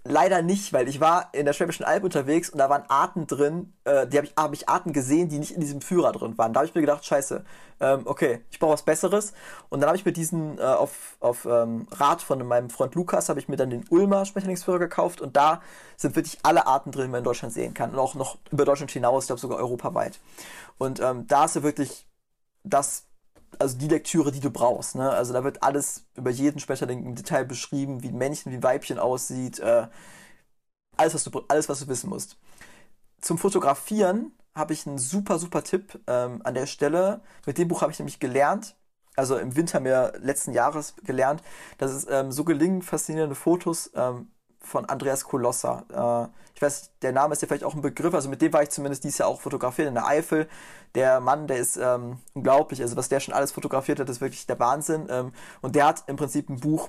[0.05, 3.73] leider nicht, weil ich war in der Schwäbischen Alb unterwegs und da waren Arten drin,
[3.85, 6.53] äh, die habe ich, hab ich Arten gesehen, die nicht in diesem Führer drin waren.
[6.53, 7.45] Da habe ich mir gedacht, scheiße,
[7.81, 9.33] ähm, okay, ich brauche was Besseres.
[9.71, 13.29] Und dann habe ich mir diesen äh, auf, auf ähm, Rat von meinem Freund Lukas,
[13.29, 15.61] habe ich mir dann den Ulmer Schmetterlingsführer gekauft und da
[15.97, 17.91] sind wirklich alle Arten drin, die man in Deutschland sehen kann.
[17.91, 20.21] Und auch noch über Deutschland hinaus, ich glaube sogar europaweit.
[20.79, 22.07] Und ähm, da ist ja wirklich
[22.63, 23.07] das
[23.59, 24.95] also die Lektüre, die du brauchst.
[24.95, 25.11] Ne?
[25.11, 28.63] Also da wird alles über jeden Schmetterling im Detail beschrieben, wie ein Männchen, wie ein
[28.63, 29.59] Weibchen aussieht.
[29.61, 29.89] Äh,
[30.97, 32.37] alles, was du, alles, was du wissen musst.
[33.21, 37.23] Zum Fotografieren habe ich einen super, super Tipp ähm, an der Stelle.
[37.47, 38.77] Mit dem Buch habe ich nämlich gelernt,
[39.17, 41.43] also im Winter mir letzten Jahres gelernt,
[41.79, 44.31] dass es ähm, so gelingen, faszinierende Fotos ähm,
[44.63, 45.85] von Andreas Kolossa.
[45.93, 48.63] Äh, ich weiß, der Name ist ja vielleicht auch ein Begriff, also mit dem war
[48.63, 50.49] ich zumindest dieses Jahr auch fotografiert in der Eifel.
[50.95, 54.47] Der Mann, der ist ähm, unglaublich, also was der schon alles fotografiert hat, ist wirklich
[54.47, 55.09] der Wahnsinn.
[55.11, 56.89] Ähm, und der hat im Prinzip ein Buch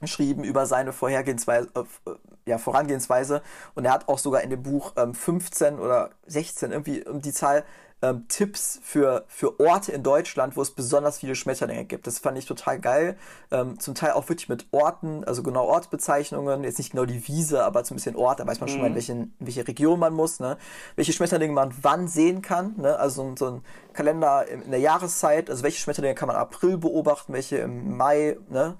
[0.00, 2.10] geschrieben über seine Vorhergehensweise, äh,
[2.46, 3.42] ja, Vorangehensweise
[3.74, 7.32] und er hat auch sogar in dem Buch ähm, 15 oder 16 irgendwie um die
[7.32, 7.64] Zahl
[8.02, 12.06] ähm, Tipps für, für Orte in Deutschland, wo es besonders viele Schmetterlinge gibt.
[12.06, 13.16] Das fand ich total geil.
[13.50, 17.64] Ähm, zum Teil auch wirklich mit Orten, also genau Ortsbezeichnungen, jetzt nicht genau die Wiese,
[17.64, 18.96] aber so ein bisschen Ort, da weiß man schon mal, in, mhm.
[18.96, 20.58] welchen, in welche Region man muss, ne?
[20.94, 22.74] welche Schmetterlinge man wann sehen kann.
[22.76, 22.98] Ne?
[22.98, 23.62] Also so, ein
[23.94, 27.96] Kalender in, in der Jahreszeit, also welche Schmetterlinge kann man im April beobachten, welche im
[27.96, 28.36] Mai.
[28.50, 28.76] Ne?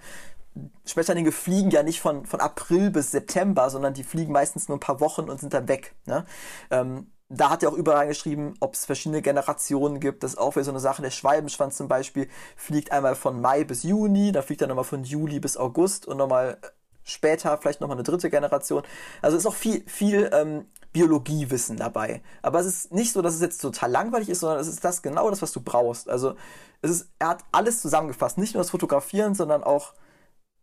[0.84, 4.80] Schmetterlinge fliegen ja nicht von, von April bis September, sondern die fliegen meistens nur ein
[4.80, 5.94] paar Wochen und sind dann weg.
[6.06, 6.24] Ne?
[6.70, 10.22] Ähm, da hat er auch überall geschrieben, ob es verschiedene Generationen gibt.
[10.22, 11.02] Das ist auch wieder so eine Sache.
[11.02, 15.02] Der Schwalbenschwanz zum Beispiel fliegt einmal von Mai bis Juni, da fliegt er nochmal von
[15.04, 16.58] Juli bis August und nochmal
[17.02, 18.82] später vielleicht nochmal eine dritte Generation.
[19.22, 22.22] Also ist auch viel, viel ähm, Biologiewissen dabei.
[22.42, 25.02] Aber es ist nicht so, dass es jetzt total langweilig ist, sondern es ist das
[25.02, 26.08] genau das, was du brauchst.
[26.08, 26.36] Also
[26.82, 29.94] es ist, er hat alles zusammengefasst, nicht nur das Fotografieren, sondern auch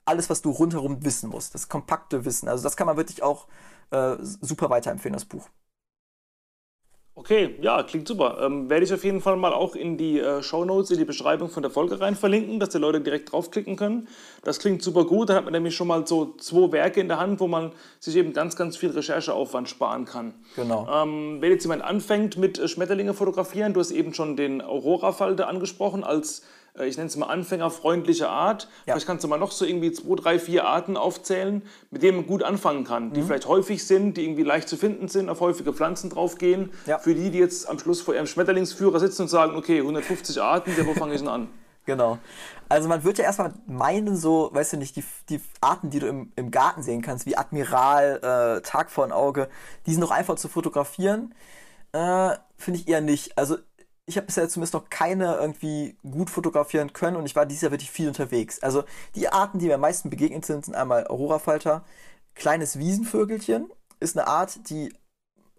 [0.05, 1.53] alles, was du rundherum wissen musst.
[1.55, 2.49] Das kompakte Wissen.
[2.49, 3.47] Also das kann man wirklich auch
[3.91, 5.47] äh, super weiterempfehlen, das Buch.
[7.16, 8.39] Okay, ja, klingt super.
[8.41, 11.05] Ähm, werde ich auf jeden Fall mal auch in die äh, Show Notes, in die
[11.05, 14.07] Beschreibung von der Folge rein verlinken, dass die Leute direkt draufklicken können.
[14.43, 15.30] Das klingt super gut.
[15.30, 18.16] Dann hat man nämlich schon mal so zwei Werke in der Hand, wo man sich
[18.16, 20.34] eben ganz, ganz viel Rechercheaufwand sparen kann.
[20.55, 20.88] Genau.
[20.91, 25.47] Ähm, wenn jetzt jemand anfängt mit äh, Schmetterlinge fotografieren, du hast eben schon den Aurora-Falter
[25.47, 26.41] angesprochen als
[26.82, 28.67] ich nenne es mal anfängerfreundliche Art.
[28.86, 28.93] Ja.
[28.93, 31.61] Vielleicht kannst du mal noch so irgendwie zwei, drei, vier Arten aufzählen,
[31.91, 33.28] mit denen man gut anfangen kann, die mhm.
[33.28, 36.71] vielleicht häufig sind, die irgendwie leicht zu finden sind, auf häufige Pflanzen draufgehen.
[36.88, 36.97] Ja.
[36.97, 40.71] Für die, die jetzt am Schluss vor ihrem Schmetterlingsführer sitzen und sagen, okay, 150 Arten,
[40.78, 41.47] ja, wo fange ich denn an?
[41.86, 42.17] Genau.
[42.69, 46.07] Also man würde ja erstmal meinen, so, weißt du nicht, die, die Arten, die du
[46.07, 48.19] im, im Garten sehen kannst, wie Admiral,
[48.59, 49.49] äh, Tag vor ein Auge,
[49.86, 51.36] die sind noch einfach zu fotografieren.
[51.91, 53.38] Äh, Finde ich eher nicht.
[53.38, 53.57] Also
[54.06, 57.72] ich habe bisher zumindest noch keine irgendwie gut fotografieren können und ich war dieses Jahr
[57.72, 58.60] wirklich viel unterwegs.
[58.62, 58.84] Also
[59.16, 61.86] die Arten, die mir am meisten begegnet sind, sind einmal Aurora-Falter,
[62.36, 64.93] kleines Wiesenvögelchen, ist eine Art, die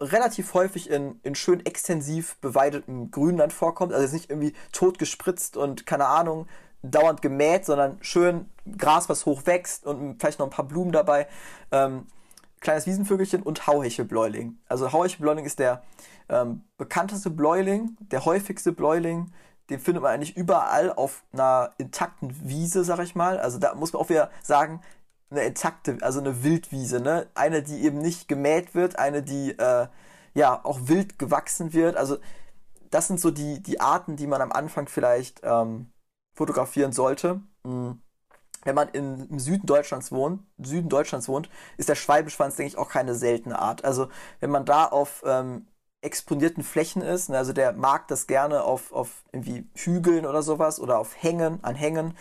[0.01, 5.57] relativ häufig in, in schön extensiv beweidetem Grünland vorkommt, also jetzt nicht irgendwie tot gespritzt
[5.57, 6.47] und keine Ahnung,
[6.83, 11.27] dauernd gemäht, sondern schön Gras, was hoch wächst und vielleicht noch ein paar Blumen dabei.
[11.73, 12.07] Ähm,
[12.61, 14.59] kleines Wiesenvögelchen und Hauhechelbläuling.
[14.69, 15.83] Also Hauhechelbläuling ist der
[16.29, 19.33] ähm, bekannteste Bläuling, der häufigste Bläuling,
[19.71, 23.39] den findet man eigentlich überall auf einer intakten Wiese, sag ich mal.
[23.39, 24.83] Also da muss man auch wieder sagen,
[25.31, 27.27] eine intakte, also eine Wildwiese, ne?
[27.35, 29.89] Eine, die eben nicht gemäht wird, eine, die äh,
[30.35, 31.97] ja auch wild gewachsen wird.
[31.97, 32.19] Also
[32.91, 35.91] das sind so die, die Arten, die man am Anfang vielleicht ähm,
[36.35, 37.41] fotografieren sollte.
[37.65, 38.01] Mhm.
[38.65, 42.79] Wenn man in, im Süden Deutschlands wohnt, Süden Deutschlands wohnt, ist der Schwalbenschwanz, denke ich,
[42.79, 43.85] auch keine seltene Art.
[43.85, 44.09] Also
[44.41, 45.67] wenn man da auf ähm,
[46.05, 47.31] exponierten Flächen ist.
[47.31, 47.39] Ne?
[47.39, 51.75] Also der mag das gerne auf, auf irgendwie Hügeln oder sowas oder auf Hängen, an
[51.75, 52.17] Hängen.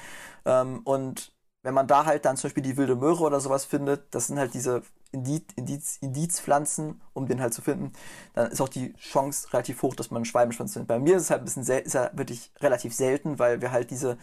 [0.45, 4.13] Ähm, und wenn man da halt dann zum Beispiel die wilde Möhre oder sowas findet,
[4.13, 7.93] das sind halt diese Indiz, Indiz, Indizpflanzen, um den halt zu finden,
[8.33, 10.87] dann ist auch die Chance relativ hoch, dass man einen Schwalbenschwanz findet.
[10.87, 13.91] Bei mir ist es halt ein bisschen ist ja wirklich relativ selten, weil wir halt
[13.91, 14.17] diese,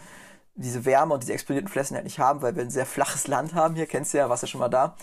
[0.55, 3.55] diese Wärme und diese exponierten Flächen halt nicht haben, weil wir ein sehr flaches Land
[3.55, 4.95] haben hier, kennst du ja, warst ja schon mal da.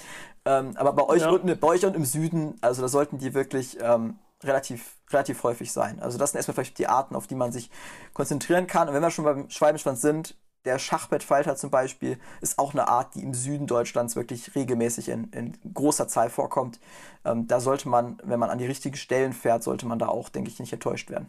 [0.44, 1.30] Ähm, aber bei euch, ja.
[1.30, 5.72] unten, bei euch und im Süden, also da sollten die wirklich ähm, relativ, relativ häufig
[5.72, 6.00] sein.
[6.00, 7.70] Also das sind erstmal vielleicht die Arten, auf die man sich
[8.12, 8.88] konzentrieren kann.
[8.88, 13.14] Und wenn wir schon beim Schwalbenschwanz sind, der Schachbettfalter zum Beispiel ist auch eine Art,
[13.14, 16.80] die im Süden Deutschlands wirklich regelmäßig in, in großer Zahl vorkommt.
[17.24, 20.28] Ähm, da sollte man, wenn man an die richtigen Stellen fährt, sollte man da auch,
[20.28, 21.28] denke ich, nicht enttäuscht werden.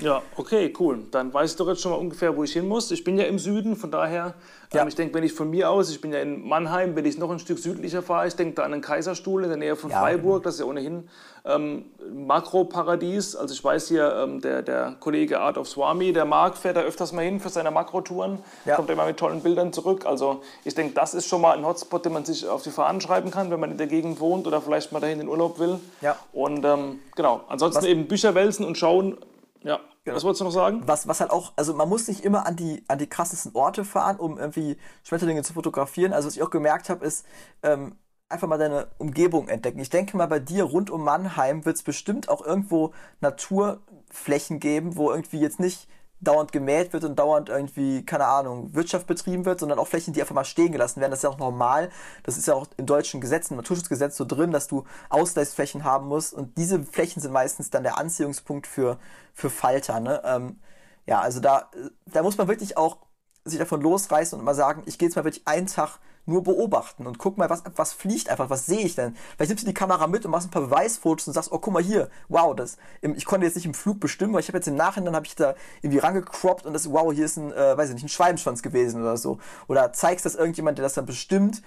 [0.00, 1.04] Ja, okay, cool.
[1.12, 2.90] Dann weiß ich doch jetzt schon mal ungefähr, wo ich hin muss.
[2.90, 4.34] Ich bin ja im Süden, von daher,
[4.72, 4.82] ja.
[4.82, 7.16] ähm, ich denke, wenn ich von mir aus, ich bin ja in Mannheim, wenn ich
[7.16, 9.90] noch ein Stück südlicher fahre, ich denke da an den Kaiserstuhl in der Nähe von
[9.90, 10.44] ja, Freiburg, genau.
[10.44, 11.08] das ist ja ohnehin
[11.44, 13.36] ähm, Makroparadies.
[13.36, 16.80] Also ich weiß hier, ähm, der, der Kollege Art of Swami, der Marc, fährt da
[16.80, 18.74] öfters mal hin für seine Makrotouren, ja.
[18.74, 20.06] kommt immer mit tollen Bildern zurück.
[20.06, 23.00] Also ich denke, das ist schon mal ein Hotspot, den man sich auf die Fahnen
[23.00, 25.78] schreiben kann, wenn man in der Gegend wohnt oder vielleicht mal dahin in Urlaub will.
[26.00, 26.16] Ja.
[26.32, 27.88] Und ähm, genau, ansonsten Was?
[27.88, 29.16] eben Bücher wälzen und schauen,
[29.64, 29.80] ja.
[30.04, 30.16] Genau.
[30.16, 30.82] Was wolltest du noch sagen?
[30.86, 33.84] Was, was halt auch, also man muss nicht immer an die, an die krassesten Orte
[33.84, 36.12] fahren, um irgendwie Schmetterlinge zu fotografieren.
[36.12, 37.24] Also was ich auch gemerkt habe, ist,
[37.62, 37.96] ähm,
[38.28, 39.78] einfach mal deine Umgebung entdecken.
[39.80, 44.96] Ich denke mal, bei dir rund um Mannheim wird es bestimmt auch irgendwo Naturflächen geben,
[44.96, 45.88] wo irgendwie jetzt nicht
[46.24, 50.20] dauernd gemäht wird und dauernd irgendwie, keine Ahnung, Wirtschaft betrieben wird, sondern auch Flächen, die
[50.20, 51.10] einfach mal stehen gelassen werden.
[51.10, 51.90] Das ist ja auch normal.
[52.22, 56.08] Das ist ja auch im deutschen Gesetz, im Naturschutzgesetz so drin, dass du Ausgleichsflächen haben
[56.08, 56.34] musst.
[56.34, 58.98] Und diese Flächen sind meistens dann der Anziehungspunkt für,
[59.32, 60.00] für Falter.
[60.00, 60.22] Ne?
[60.24, 60.60] Ähm,
[61.06, 61.70] ja, also da,
[62.06, 62.98] da muss man wirklich auch
[63.44, 67.06] sich davon losreißen und mal sagen, ich gehe jetzt mal wirklich einen Tag nur beobachten
[67.06, 69.16] und guck mal, was, was fliegt einfach, was sehe ich denn?
[69.36, 71.74] Vielleicht nimmst du die Kamera mit und machst ein paar Beweisfotos und sagst, oh, guck
[71.74, 74.68] mal hier, wow, das, ich konnte jetzt nicht im Flug bestimmen, weil ich habe jetzt
[74.68, 77.88] im Nachhinein, habe ich da irgendwie rangecroppt und das, wow, hier ist ein, äh, weiß
[77.88, 79.38] ich nicht, ein Schwalbenschwanz gewesen oder so.
[79.68, 81.62] Oder zeigst das irgendjemand, der das dann bestimmt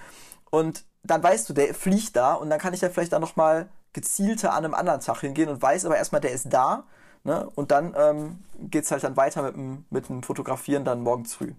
[0.50, 3.70] und dann weißt du, der fliegt da und dann kann ich ja vielleicht dann nochmal
[3.94, 6.84] gezielter an einem anderen Tag hingehen und weiß aber erstmal, der ist da.
[7.24, 7.50] Ne?
[7.56, 11.34] Und dann ähm, geht es halt dann weiter mit dem, mit dem Fotografieren dann morgens
[11.34, 11.54] früh.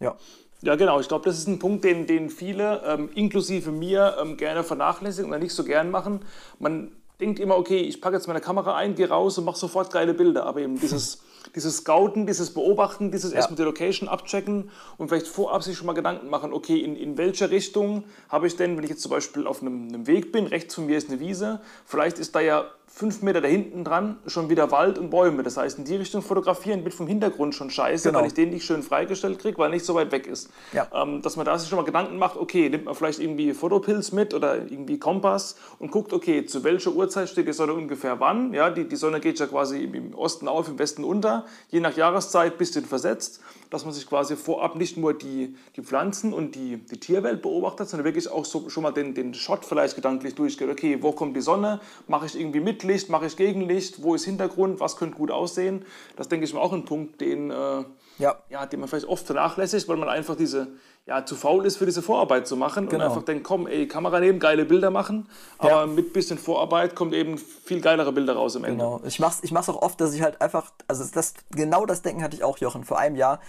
[0.00, 0.16] Ja.
[0.60, 0.98] Ja, genau.
[0.98, 5.30] Ich glaube, das ist ein Punkt, den, den viele, ähm, inklusive mir, ähm, gerne vernachlässigen
[5.30, 6.20] oder nicht so gern machen.
[6.58, 6.90] Man
[7.20, 10.14] denkt immer, okay, ich packe jetzt meine Kamera ein, gehe raus und mache sofort geile
[10.14, 10.46] Bilder.
[10.46, 11.22] Aber eben dieses,
[11.54, 13.36] dieses Scouten, dieses Beobachten, dieses ja.
[13.36, 17.16] erstmal die Location abchecken und vielleicht vorab sich schon mal Gedanken machen, okay, in, in
[17.16, 20.46] welche Richtung habe ich denn, wenn ich jetzt zum Beispiel auf einem, einem Weg bin,
[20.46, 24.16] rechts von mir ist eine Wiese, vielleicht ist da ja fünf Meter da hinten dran
[24.26, 25.42] schon wieder Wald und Bäume.
[25.42, 28.20] Das heißt, in die Richtung fotografieren wird vom Hintergrund schon scheiße, genau.
[28.20, 30.50] weil ich den nicht schön freigestellt kriege, weil er nicht so weit weg ist.
[30.72, 30.88] Ja.
[30.94, 34.12] Ähm, dass man da sich schon mal Gedanken macht, okay, nimmt man vielleicht irgendwie Fotopilz
[34.12, 38.52] mit oder irgendwie Kompass und guckt, okay, zu welcher Uhrzeit steht die Sonne ungefähr wann.
[38.54, 41.96] Ja, die, die Sonne geht ja quasi im Osten auf, im Westen unter, je nach
[41.96, 43.40] Jahreszeit ein bisschen versetzt,
[43.70, 47.88] dass man sich quasi vorab nicht nur die, die Pflanzen und die, die Tierwelt beobachtet,
[47.88, 50.68] sondern wirklich auch so, schon mal den, den Shot vielleicht gedanklich durchgeht.
[50.68, 51.80] Okay, wo kommt die Sonne?
[52.06, 55.84] Mache ich irgendwie mit Licht, mache ich Gegenlicht, wo ist Hintergrund, was könnte gut aussehen.
[56.16, 57.84] Das denke ich mir auch ein Punkt, den, äh,
[58.18, 58.36] ja.
[58.48, 60.68] Ja, den man vielleicht oft vernachlässigt, weil man einfach diese,
[61.06, 63.04] ja, zu faul ist, für diese Vorarbeit zu machen genau.
[63.04, 65.86] und einfach denkt, komm, ey, Kamera nehmen, geile Bilder machen, aber ja.
[65.86, 68.76] mit bisschen Vorarbeit kommt eben viel geilere Bilder raus im Ende.
[68.76, 72.02] Genau, ich mach's, ich mach's auch oft, dass ich halt einfach, also das, genau das
[72.02, 73.40] Denken hatte ich auch, Jochen, vor einem Jahr,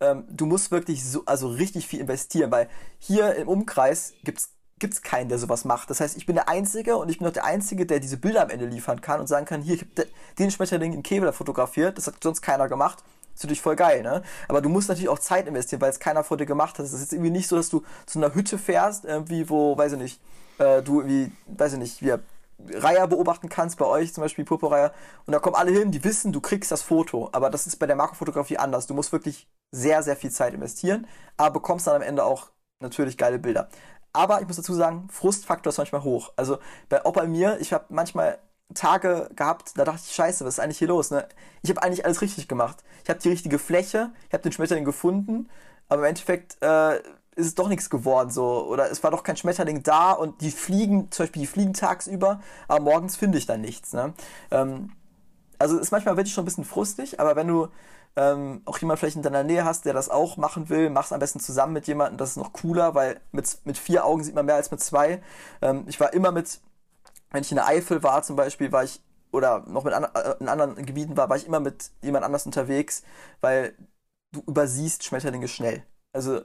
[0.00, 4.50] ähm, du musst wirklich so, also richtig viel investieren, weil hier im Umkreis gibt's
[4.80, 5.88] gibt es keinen, der sowas macht.
[5.88, 8.42] Das heißt, ich bin der Einzige und ich bin auch der Einzige, der diese Bilder
[8.42, 11.96] am Ende liefern kann und sagen kann, hier, ich habe den Schmetterling in Kevlar fotografiert,
[11.96, 13.02] das hat sonst keiner gemacht.
[13.34, 14.22] Ist natürlich voll geil, ne?
[14.48, 16.86] Aber du musst natürlich auch Zeit investieren, weil es keiner vor dir gemacht hat.
[16.86, 19.92] Es ist jetzt irgendwie nicht so, dass du zu einer Hütte fährst, irgendwie, wo, weiß
[19.92, 20.20] ich nicht,
[20.58, 22.14] äh, du wie, weiß ich nicht, wie
[22.72, 24.92] Reiher beobachten kannst, bei euch zum Beispiel Purpurreiher,
[25.26, 27.28] und da kommen alle hin, die wissen, du kriegst das Foto.
[27.32, 28.86] Aber das ist bei der Makrofotografie anders.
[28.86, 31.06] Du musst wirklich sehr, sehr viel Zeit investieren,
[31.36, 33.68] aber bekommst dann am Ende auch natürlich geile Bilder.
[34.12, 36.32] Aber ich muss dazu sagen, Frustfaktor ist manchmal hoch.
[36.36, 36.58] Also
[36.88, 38.38] bei, auch bei mir, ich habe manchmal
[38.72, 41.10] Tage gehabt, da dachte ich, scheiße, was ist eigentlich hier los?
[41.10, 41.28] Ne?
[41.62, 42.82] Ich habe eigentlich alles richtig gemacht.
[43.02, 45.48] Ich habe die richtige Fläche, ich habe den Schmetterling gefunden,
[45.88, 46.96] aber im Endeffekt äh,
[47.36, 48.66] ist es doch nichts geworden so.
[48.66, 52.40] Oder es war doch kein Schmetterling da und die fliegen, zum Beispiel die fliegen tagsüber,
[52.68, 53.92] aber morgens finde ich dann nichts.
[53.92, 54.14] Ne?
[54.50, 54.92] Ähm,
[55.58, 57.68] also ist manchmal wirklich schon ein bisschen frustig, aber wenn du
[58.16, 61.12] ähm, auch jemand vielleicht in deiner Nähe hast, der das auch machen will, mach es
[61.12, 64.34] am besten zusammen mit jemandem, das ist noch cooler, weil mit, mit vier Augen sieht
[64.34, 65.20] man mehr als mit zwei.
[65.62, 66.60] Ähm, ich war immer mit,
[67.34, 70.36] wenn ich in der Eifel war zum Beispiel, war ich, oder noch mit an, äh,
[70.38, 73.02] in anderen Gebieten war, war ich immer mit jemand anders unterwegs,
[73.40, 73.74] weil
[74.30, 75.82] du übersiehst Schmetterlinge schnell.
[76.12, 76.42] Also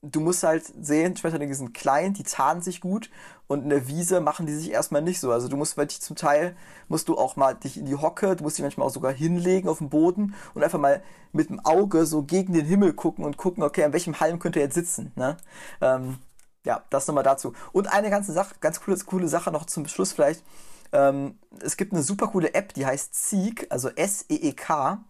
[0.00, 3.10] du musst halt sehen, Schmetterlinge sind klein, die tarnen sich gut
[3.48, 5.30] und in der Wiese machen die sich erstmal nicht so.
[5.30, 6.56] Also du musst wirklich zum Teil,
[6.88, 9.68] musst du auch mal dich in die Hocke, du musst dich manchmal auch sogar hinlegen
[9.68, 13.36] auf den Boden und einfach mal mit dem Auge so gegen den Himmel gucken und
[13.36, 15.12] gucken, okay, an welchem Halm könnte er jetzt sitzen.
[15.16, 15.36] Ne?
[15.82, 16.16] Ähm,
[16.64, 17.54] ja, das nochmal dazu.
[17.72, 20.44] Und eine ganze Sache, ganz coole, coole Sache noch zum Schluss vielleicht.
[20.92, 25.04] Ähm, es gibt eine super coole App, die heißt Seek, also S-E-E-K.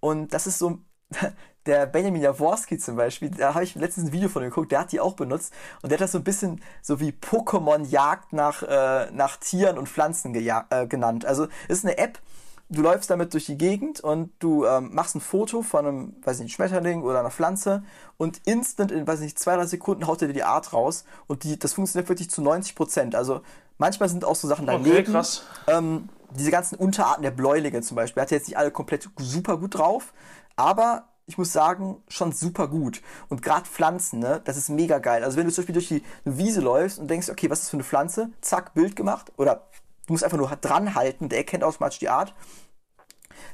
[0.00, 0.78] Und das ist so,
[1.66, 4.80] der Benjamin Jaworski zum Beispiel, da habe ich letztens ein Video von ihm geguckt, der
[4.80, 8.62] hat die auch benutzt und der hat das so ein bisschen so wie Pokémon-Jagd nach,
[8.62, 11.24] äh, nach Tieren und Pflanzen äh, genannt.
[11.24, 12.20] Also ist eine App,
[12.68, 16.40] du läufst damit durch die Gegend und du ähm, machst ein Foto von einem, weiß
[16.40, 17.84] nicht, Schmetterling oder einer Pflanze
[18.16, 21.44] und instant in, weiß nicht, zwei, drei Sekunden haut er dir die Art raus und
[21.44, 23.14] die, das funktioniert wirklich zu 90 Prozent.
[23.14, 23.40] Also
[23.78, 24.90] manchmal sind auch so Sachen daneben.
[24.90, 25.42] Okay, krass.
[25.68, 29.58] Ähm, diese ganzen Unterarten der Bläulinge zum Beispiel, hat er jetzt nicht alle komplett super
[29.58, 30.12] gut drauf,
[30.56, 33.02] aber ich muss sagen, schon super gut.
[33.28, 35.24] Und gerade Pflanzen, ne, das ist mega geil.
[35.24, 37.70] Also wenn du zum Beispiel durch die Wiese läufst und denkst, okay, was ist das
[37.70, 38.30] für eine Pflanze?
[38.40, 39.32] Zack, Bild gemacht.
[39.36, 39.66] Oder
[40.06, 42.34] du musst einfach nur dran halten, der erkennt automatisch die Art.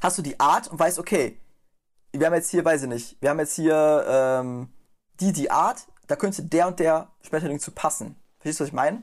[0.01, 1.39] Hast du die Art und weißt, okay,
[2.13, 4.69] wir haben jetzt hier, weiß ich nicht, wir haben jetzt hier ähm,
[5.21, 8.17] die, die Art, da könnte der und der Schmetterling zu passen.
[8.39, 9.03] Verstehst du, was ich meine?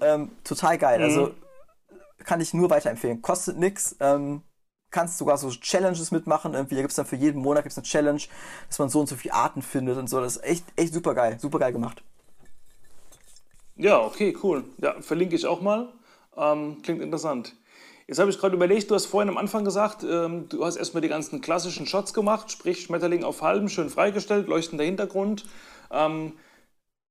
[0.00, 1.02] Ähm, total geil.
[1.02, 1.26] Also, mhm.
[1.26, 1.48] Also
[2.24, 3.22] kann ich nur weiterempfehlen.
[3.22, 3.96] Kostet nichts.
[4.00, 4.42] Ähm,
[4.90, 6.54] kannst sogar so Challenges mitmachen.
[6.54, 8.22] Irgendwie gibt es dann für jeden Monat gibt's eine Challenge,
[8.68, 10.20] dass man so und so viele Arten findet und so.
[10.20, 11.38] Das ist echt, echt super geil.
[11.40, 12.02] Super geil gemacht.
[13.76, 14.64] Ja, okay, cool.
[14.78, 15.92] Ja, verlinke ich auch mal.
[16.38, 17.54] Ähm, klingt interessant.
[18.06, 21.02] Jetzt habe ich gerade überlegt, du hast vorhin am Anfang gesagt, ähm, du hast erstmal
[21.02, 25.44] die ganzen klassischen Shots gemacht, sprich Schmetterling auf halben, schön freigestellt, leuchtender Hintergrund.
[25.90, 26.32] Ähm,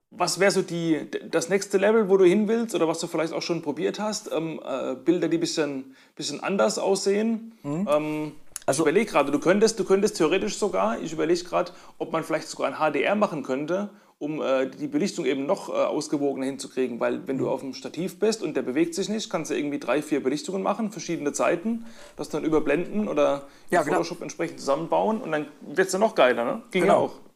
[0.09, 3.33] was wäre so die, das nächste Level, wo du hin willst oder was du vielleicht
[3.33, 4.31] auch schon probiert hast?
[4.31, 7.53] Ähm, äh, Bilder, die ein bisschen, bisschen anders aussehen.
[7.61, 7.87] Mhm.
[7.91, 8.31] Ähm,
[8.65, 12.23] also, ich überlege gerade, du könntest, du könntest theoretisch sogar, ich überlege gerade, ob man
[12.23, 16.99] vielleicht sogar ein HDR machen könnte, um äh, die Belichtung eben noch äh, ausgewogener hinzukriegen.
[16.99, 17.51] Weil wenn du mhm.
[17.51, 20.63] auf dem Stativ bist und der bewegt sich nicht, kannst du irgendwie drei, vier Belichtungen
[20.63, 23.97] machen, verschiedene Zeiten, das dann überblenden oder ja, genau.
[23.97, 26.45] Photoshop entsprechend zusammenbauen und dann wird es dann noch geiler.
[26.45, 26.63] Ne?
[26.71, 27.05] Ging genau.
[27.05, 27.26] auch.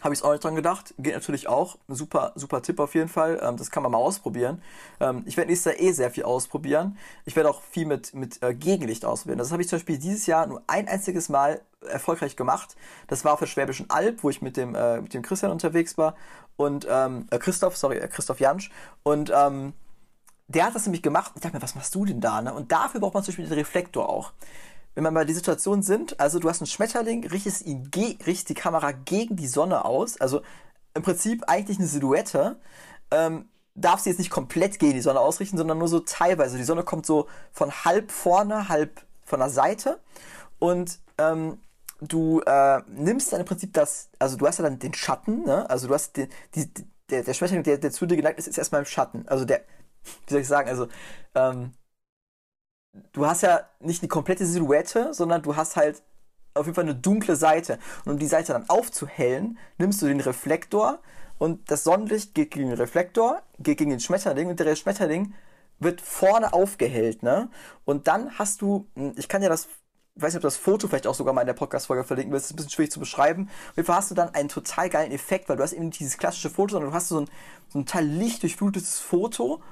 [0.00, 0.94] Habe ich es auch nicht dran gedacht.
[0.98, 1.76] Geht natürlich auch.
[1.88, 3.40] Super, super Tipp auf jeden Fall.
[3.42, 4.62] Ähm, das kann man mal ausprobieren.
[5.00, 6.96] Ähm, ich werde nächstes Jahr eh sehr viel ausprobieren.
[7.24, 9.38] Ich werde auch viel mit, mit äh, Gegenlicht ausprobieren.
[9.38, 12.76] Das habe ich zum Beispiel dieses Jahr nur ein einziges Mal erfolgreich gemacht.
[13.06, 15.98] Das war auf der Schwäbischen Alb, wo ich mit dem, äh, mit dem Christian unterwegs
[15.98, 16.14] war.
[16.56, 18.70] Und ähm, äh, Christoph, sorry, äh, Christoph Jansch.
[19.02, 19.72] Und ähm,
[20.48, 21.32] der hat das nämlich gemacht.
[21.34, 22.40] Ich dachte mir, was machst du denn da?
[22.40, 22.54] Ne?
[22.54, 24.32] Und dafür braucht man zum Beispiel den Reflektor auch
[24.98, 28.54] wenn wir mal die Situation sind, also du hast einen Schmetterling, richtest, ihn richtest die
[28.54, 30.42] Kamera gegen die Sonne aus, also
[30.92, 32.58] im Prinzip eigentlich eine Silhouette,
[33.12, 36.56] ähm, darf sie jetzt nicht komplett gegen die Sonne ausrichten, sondern nur so teilweise.
[36.56, 40.00] Die Sonne kommt so von halb vorne, halb von der Seite
[40.58, 41.60] und ähm,
[42.00, 45.70] du äh, nimmst dann im Prinzip das, also du hast ja dann den Schatten, ne?
[45.70, 46.68] also du hast den, die,
[47.08, 49.28] der, der Schmetterling, der, der zu dir geneigt ist, ist erstmal im Schatten.
[49.28, 49.60] Also der,
[50.26, 50.88] wie soll ich sagen, also
[51.36, 51.70] ähm,
[53.12, 56.02] du hast ja nicht eine komplette Silhouette, sondern du hast halt
[56.54, 57.78] auf jeden Fall eine dunkle Seite.
[58.04, 60.98] Und um die Seite dann aufzuhellen, nimmst du den Reflektor
[61.38, 65.34] und das Sonnenlicht geht gegen den Reflektor, geht gegen den Schmetterling und der Schmetterling
[65.78, 67.48] wird vorne aufgehellt, ne?
[67.84, 69.68] Und dann hast du, hm, ich kann ja das,
[70.16, 72.46] ich weiß nicht, ob das Foto vielleicht auch sogar mal in der Podcast-Folge verlinken das
[72.46, 73.48] ist ein bisschen schwierig zu beschreiben.
[73.70, 76.18] Auf jeden Fall hast du dann einen total geilen Effekt, weil du hast eben dieses
[76.18, 77.30] klassische Foto, sondern du hast so ein,
[77.68, 79.62] so ein total lichtdurchflutetes Foto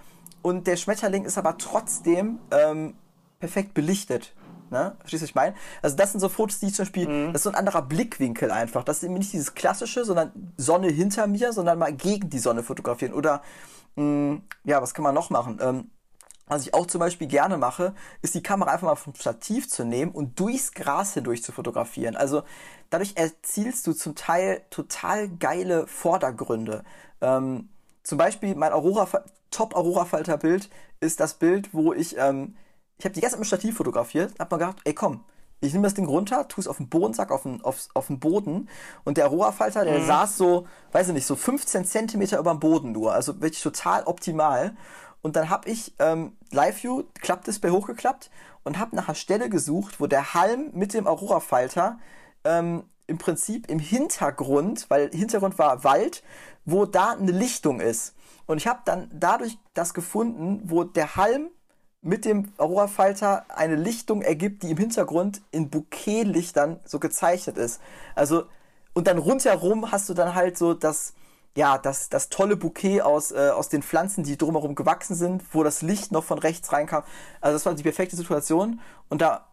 [0.43, 2.95] und der Schmetterling ist aber trotzdem ähm,
[3.39, 4.33] perfekt belichtet.
[4.71, 4.97] Ne?
[4.99, 5.55] Verstehst du, was ich meine?
[5.83, 7.33] Also das sind so Fotos, die ich zum Beispiel, mhm.
[7.33, 8.83] das ist so ein anderer Blickwinkel einfach.
[8.83, 12.63] Das ist eben nicht dieses klassische, sondern Sonne hinter mir, sondern mal gegen die Sonne
[12.63, 13.15] fotografieren.
[13.15, 13.43] Oder,
[13.95, 15.59] mh, mm, ja, was kann man noch machen?
[15.61, 15.91] Ähm,
[16.49, 19.85] was ich auch zum Beispiel gerne mache, ist die Kamera einfach mal vom Stativ zu
[19.85, 22.17] nehmen und durchs Gras hindurch zu fotografieren.
[22.17, 22.45] Also
[22.89, 26.85] dadurch erzielst du zum Teil total geile Vordergründe.
[27.21, 27.69] Ähm,
[28.05, 30.71] zum Beispiel mein Aurora, Top Aurora Falter Bild
[31.01, 32.57] ist das Bild, wo ich ähm,
[32.99, 35.25] ich habe die ganze Zeit mit Stativ fotografiert, hab mal gedacht, ey komm,
[35.61, 38.21] ich nehme das Ding runter, tue es auf den Bodensack, auf den, auf, auf den
[38.21, 38.69] Boden
[39.05, 40.07] und der Rohrfalter, der mhm.
[40.07, 44.05] saß so, weiß ich nicht, so 15 Zentimeter über dem Boden nur, also wirklich total
[44.05, 44.77] optimal.
[45.23, 48.31] Und dann habe ich ähm, Live-View, Klappdisplay hochgeklappt
[48.65, 51.99] und habe nach einer Stelle gesucht, wo der Halm mit dem Aurora-Falter
[52.45, 56.23] ähm, im Prinzip im Hintergrund, weil Hintergrund war Wald,
[56.65, 58.15] wo da eine Lichtung ist.
[58.47, 61.51] Und ich habe dann dadurch das gefunden, wo der Halm
[62.07, 67.81] mit dem Aurora-Falter eine Lichtung ergibt, die im Hintergrund in Bouquetlichtern so gezeichnet ist.
[68.15, 68.45] Also,
[68.95, 71.15] und dann rundherum hast du dann halt so das,
[71.57, 75.65] ja, das, das tolle Bouquet aus, äh, aus den Pflanzen, die drumherum gewachsen sind, wo
[75.65, 77.03] das Licht noch von rechts reinkam.
[77.41, 78.81] Also das war die perfekte Situation.
[79.09, 79.49] Und da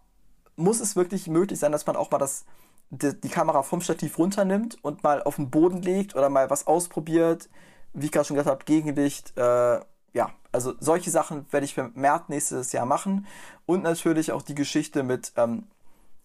[0.55, 2.45] muss es wirklich möglich sein, dass man auch mal das,
[2.91, 6.67] die, die Kamera vom Stativ runternimmt und mal auf den Boden legt oder mal was
[6.67, 7.49] ausprobiert.
[7.93, 9.79] Wie ich gerade schon gesagt habe, Gegenlicht, äh,
[10.13, 13.25] ja, also solche Sachen werde ich vermehrt nächstes Jahr machen.
[13.65, 15.67] Und natürlich auch die Geschichte mit ähm,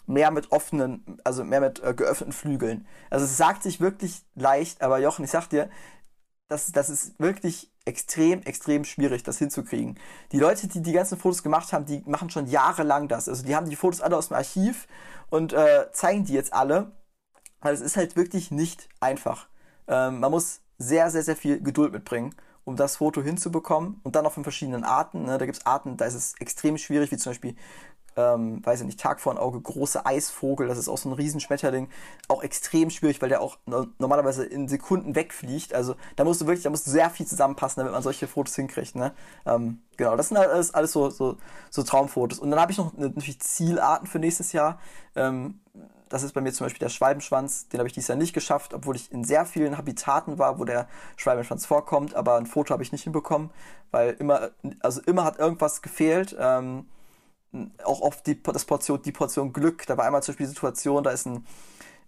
[0.07, 2.87] mehr mit offenen, also mehr mit äh, geöffneten Flügeln.
[3.11, 5.69] Also es sagt sich wirklich leicht, aber Jochen, ich sag dir,
[6.49, 9.99] das, das ist wirklich extrem, extrem schwierig, das hinzukriegen.
[10.33, 13.29] Die Leute, die die ganzen Fotos gemacht haben, die machen schon jahrelang das.
[13.29, 14.87] Also die haben die Fotos alle aus dem Archiv
[15.31, 16.93] und äh, zeigen die jetzt alle.
[17.61, 19.49] Also es ist halt wirklich nicht einfach.
[19.89, 22.35] Ähm, man muss sehr, sehr, sehr viel Geduld mitbringen
[22.69, 25.25] um das Foto hinzubekommen und dann auch von verschiedenen Arten.
[25.25, 25.39] Ne?
[25.39, 27.57] Da gibt es Arten, da ist es extrem schwierig, wie zum Beispiel,
[28.19, 31.13] ähm, weiß ich nicht, Tag vor ein Auge, große Eisvogel, das ist auch so ein
[31.13, 31.89] Riesenschmetterling,
[32.27, 35.73] auch extrem schwierig, weil der auch normalerweise in Sekunden wegfliegt.
[35.73, 38.57] Also da musst du wirklich, da musst du sehr viel zusammenpassen, damit man solche Fotos
[38.57, 38.97] hinkriegt.
[38.97, 39.13] Ne?
[39.47, 41.37] Ähm, genau, das sind alles, alles so, so,
[41.71, 42.41] so Traumfotos.
[42.41, 44.81] Und dann habe ich noch natürlich Zielarten für nächstes Jahr.
[45.15, 45.61] Ähm,
[46.09, 47.69] das ist bei mir zum Beispiel der Schwalbenschwanz.
[47.69, 50.65] Den habe ich dieses Jahr nicht geschafft, obwohl ich in sehr vielen Habitaten war, wo
[50.65, 52.17] der Schwalbenschwanz vorkommt.
[52.17, 53.51] Aber ein Foto habe ich nicht hinbekommen,
[53.93, 54.51] weil immer,
[54.81, 56.37] also immer hat irgendwas gefehlt.
[56.37, 56.87] Ähm,
[57.85, 59.87] auch oft die, das Portion, die Portion Glück.
[59.87, 61.45] Da war einmal zum Beispiel die Situation, da ist ein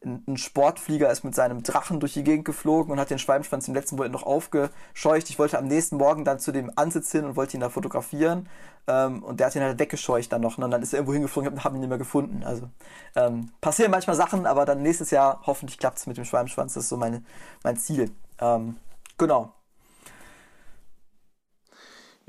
[0.03, 3.74] ein Sportflieger ist mit seinem Drachen durch die Gegend geflogen und hat den Schwalbenschwanz im
[3.74, 5.28] letzten Moment noch aufgescheucht.
[5.28, 8.49] Ich wollte am nächsten Morgen dann zu dem Ansitz hin und wollte ihn da fotografieren.
[8.86, 10.57] Ähm, und der hat ihn halt weggescheucht dann noch.
[10.57, 10.64] Ne?
[10.64, 12.45] Und dann ist er irgendwo hingeflogen und habe ihn nicht mehr gefunden.
[12.45, 12.70] Also
[13.14, 16.74] ähm, passieren manchmal Sachen, aber dann nächstes Jahr hoffentlich klappt es mit dem Schwalbenschwanz.
[16.74, 17.22] Das ist so meine,
[17.62, 18.11] mein Ziel.
[18.41, 18.76] Ähm,
[19.18, 19.53] genau.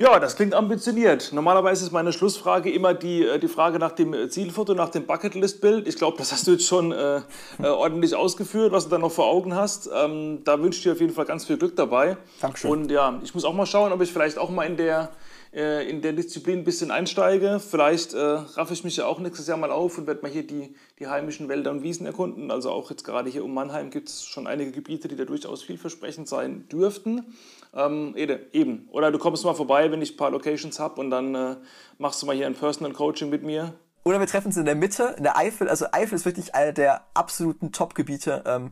[0.02, 1.32] Ja, das klingt ambitioniert.
[1.32, 5.06] Normalerweise ist meine Schlussfrage immer die, äh, die Frage nach dem äh, Zielfoto, nach dem
[5.06, 5.88] Bucketlist-Bild.
[5.88, 7.18] Ich glaube, das hast du jetzt schon äh,
[7.62, 9.91] äh, ordentlich ausgeführt, was du da noch vor Augen hast.
[9.93, 12.18] Ähm, da wünsche ich dir auf jeden Fall ganz viel Glück dabei.
[12.39, 12.72] Dankeschön.
[12.72, 15.12] Und ja, ich muss auch mal schauen, ob ich vielleicht auch mal in der,
[15.54, 17.60] äh, in der Disziplin ein bisschen einsteige.
[17.60, 20.47] Vielleicht äh, raffe ich mich ja auch nächstes Jahr mal auf und werde mal hier
[20.47, 22.52] die, die heimischen Wälder und Wiesen erkunden.
[22.52, 25.64] Also auch jetzt gerade hier um Mannheim gibt es schon einige Gebiete, die da durchaus
[25.64, 27.36] vielversprechend sein dürften.
[27.74, 28.88] Ähm, eben.
[28.91, 31.56] Oder du kommst mal vorbei, wenn ich ein paar Locations habe und dann äh,
[31.97, 33.74] machst du mal hier ein Personal Coaching mit mir.
[34.04, 35.70] Oder wir treffen uns in der Mitte, in der Eifel.
[35.70, 38.43] Also Eifel ist wirklich einer der absoluten Top-Gebiete.
[38.47, 38.72] Ähm,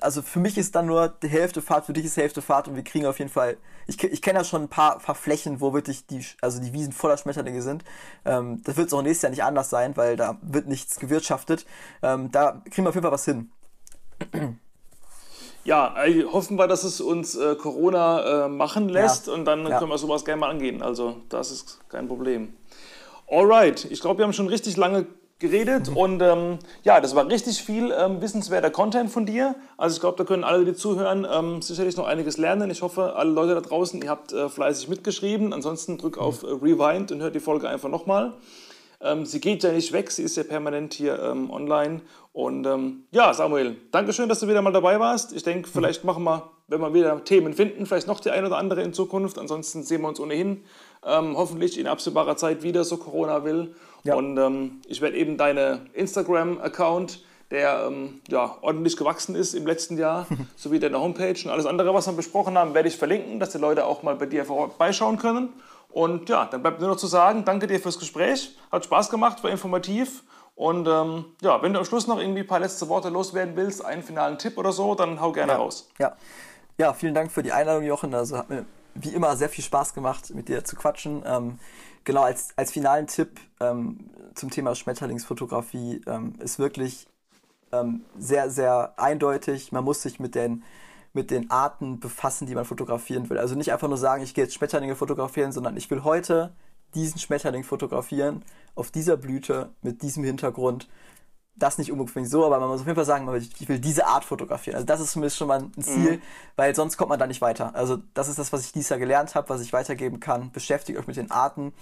[0.00, 2.68] also für mich ist dann nur die Hälfte Fahrt, für dich ist die Hälfte Fahrt
[2.68, 5.60] und wir kriegen auf jeden Fall, ich, ich kenne ja schon ein paar, paar Flächen,
[5.60, 7.84] wo wirklich die, also die Wiesen voller Schmetterlinge sind.
[8.24, 11.66] Ähm, das wird es auch nächstes Jahr nicht anders sein, weil da wird nichts gewirtschaftet.
[12.02, 13.50] Ähm, da kriegen wir auf jeden Fall was hin.
[15.64, 19.34] Ja, äh, hoffen wir, dass es uns äh, Corona äh, machen lässt ja.
[19.34, 19.78] und dann ja.
[19.78, 20.82] können wir sowas gerne mal angehen.
[20.82, 22.54] Also das ist kein Problem.
[23.30, 25.06] Alright, ich glaube, wir haben schon richtig lange
[25.38, 29.54] geredet und ähm, ja, das war richtig viel ähm, wissenswerter Content von dir.
[29.76, 32.70] Also ich glaube, da können alle, die zuhören, ähm, sicherlich noch einiges lernen.
[32.70, 35.52] Ich hoffe, alle Leute da draußen, ihr habt äh, fleißig mitgeschrieben.
[35.52, 38.34] Ansonsten drück auf äh, Rewind und hört die Folge einfach nochmal.
[39.00, 42.00] Ähm, sie geht ja nicht weg, sie ist ja permanent hier ähm, online.
[42.32, 45.32] Und ähm, ja, Samuel, danke schön, dass du wieder mal dabei warst.
[45.32, 48.58] Ich denke, vielleicht machen wir, wenn wir wieder Themen finden, vielleicht noch die ein oder
[48.58, 49.38] andere in Zukunft.
[49.38, 50.64] Ansonsten sehen wir uns ohnehin
[51.00, 53.72] hoffentlich in absehbarer Zeit wieder, so Corona will.
[54.08, 54.14] Ja.
[54.14, 59.98] Und ähm, ich werde eben deine Instagram-Account, der ähm, ja, ordentlich gewachsen ist im letzten
[59.98, 63.50] Jahr, sowie deine Homepage und alles andere, was wir besprochen haben, werde ich verlinken, dass
[63.50, 65.50] die Leute auch mal bei dir vorbeischauen können.
[65.90, 69.42] Und ja, dann bleibt nur noch zu sagen, danke dir fürs Gespräch, hat Spaß gemacht,
[69.42, 70.22] war informativ.
[70.54, 73.84] Und ähm, ja, wenn du am Schluss noch irgendwie ein paar letzte Worte loswerden willst,
[73.84, 75.58] einen finalen Tipp oder so, dann hau gerne ja.
[75.58, 75.88] raus.
[75.98, 76.16] Ja.
[76.78, 78.14] ja, vielen Dank für die Einladung, Jochen.
[78.14, 81.22] Also hat mir wie immer sehr viel Spaß gemacht, mit dir zu quatschen.
[81.26, 81.58] Ähm,
[82.08, 87.06] genau, als, als finalen Tipp ähm, zum Thema Schmetterlingsfotografie ähm, ist wirklich
[87.70, 89.72] ähm, sehr, sehr eindeutig.
[89.72, 90.64] Man muss sich mit den,
[91.12, 93.36] mit den Arten befassen, die man fotografieren will.
[93.36, 96.54] Also nicht einfach nur sagen, ich gehe jetzt Schmetterlinge fotografieren, sondern ich will heute
[96.94, 98.42] diesen Schmetterling fotografieren
[98.74, 100.88] auf dieser Blüte mit diesem Hintergrund
[101.58, 104.24] das nicht unbedingt so, aber man muss auf jeden Fall sagen, ich will diese Art
[104.24, 104.76] fotografieren.
[104.76, 106.22] Also das ist zumindest schon mal ein Ziel, mhm.
[106.56, 107.74] weil sonst kommt man da nicht weiter.
[107.74, 110.50] Also das ist das, was ich dieses Jahr gelernt habe, was ich weitergeben kann.
[110.52, 111.72] Beschäftigt euch mit den Arten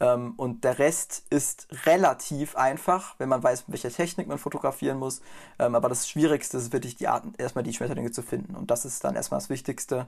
[0.00, 5.20] ähm, und der Rest ist relativ einfach, wenn man weiß, welche Technik man fotografieren muss.
[5.58, 8.84] Ähm, aber das Schwierigste ist wirklich die Arten, erstmal die Schmetterlinge zu finden und das
[8.84, 10.06] ist dann erstmal das Wichtigste.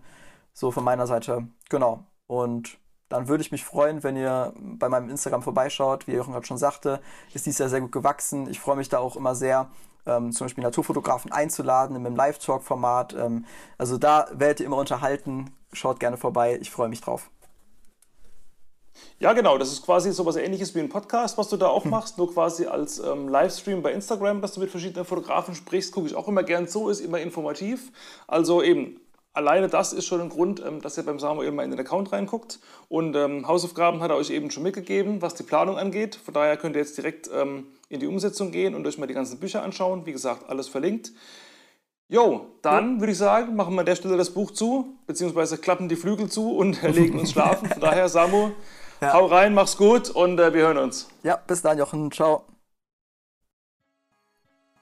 [0.54, 2.04] So von meiner Seite, genau.
[2.26, 2.78] Und
[3.12, 6.06] dann würde ich mich freuen, wenn ihr bei meinem Instagram vorbeischaut.
[6.06, 6.98] Wie Jochen gerade schon sagte,
[7.34, 8.48] ist dies Jahr sehr gut gewachsen.
[8.48, 9.68] Ich freue mich da auch immer sehr,
[10.06, 13.14] ähm, zum Beispiel Naturfotografen einzuladen in einem Live-Talk-Format.
[13.14, 13.44] Ähm,
[13.76, 15.54] also da werdet ihr immer unterhalten.
[15.74, 16.58] Schaut gerne vorbei.
[16.62, 17.28] Ich freue mich drauf.
[19.18, 19.58] Ja, genau.
[19.58, 21.90] Das ist quasi so was ähnliches wie ein Podcast, was du da auch hm.
[21.90, 25.92] machst, nur quasi als ähm, Livestream bei Instagram, dass du mit verschiedenen Fotografen sprichst.
[25.92, 27.92] Gucke ich auch immer gern so, ist immer informativ.
[28.26, 29.01] Also eben
[29.32, 32.12] alleine das ist schon ein Grund, ähm, dass ihr beim Samuel mal in den Account
[32.12, 32.60] reinguckt.
[32.88, 36.14] Und ähm, Hausaufgaben hat er euch eben schon mitgegeben, was die Planung angeht.
[36.16, 39.14] Von daher könnt ihr jetzt direkt ähm, in die Umsetzung gehen und euch mal die
[39.14, 40.06] ganzen Bücher anschauen.
[40.06, 41.12] Wie gesagt, alles verlinkt.
[42.08, 45.88] Jo, dann würde ich sagen, machen wir an der Stelle das Buch zu, beziehungsweise klappen
[45.88, 47.68] die Flügel zu und legen uns schlafen.
[47.68, 48.50] Von daher, Samu,
[49.00, 49.14] ja.
[49.14, 51.08] hau rein, mach's gut und äh, wir hören uns.
[51.22, 52.12] Ja, bis dann, Jochen.
[52.12, 52.44] Ciao.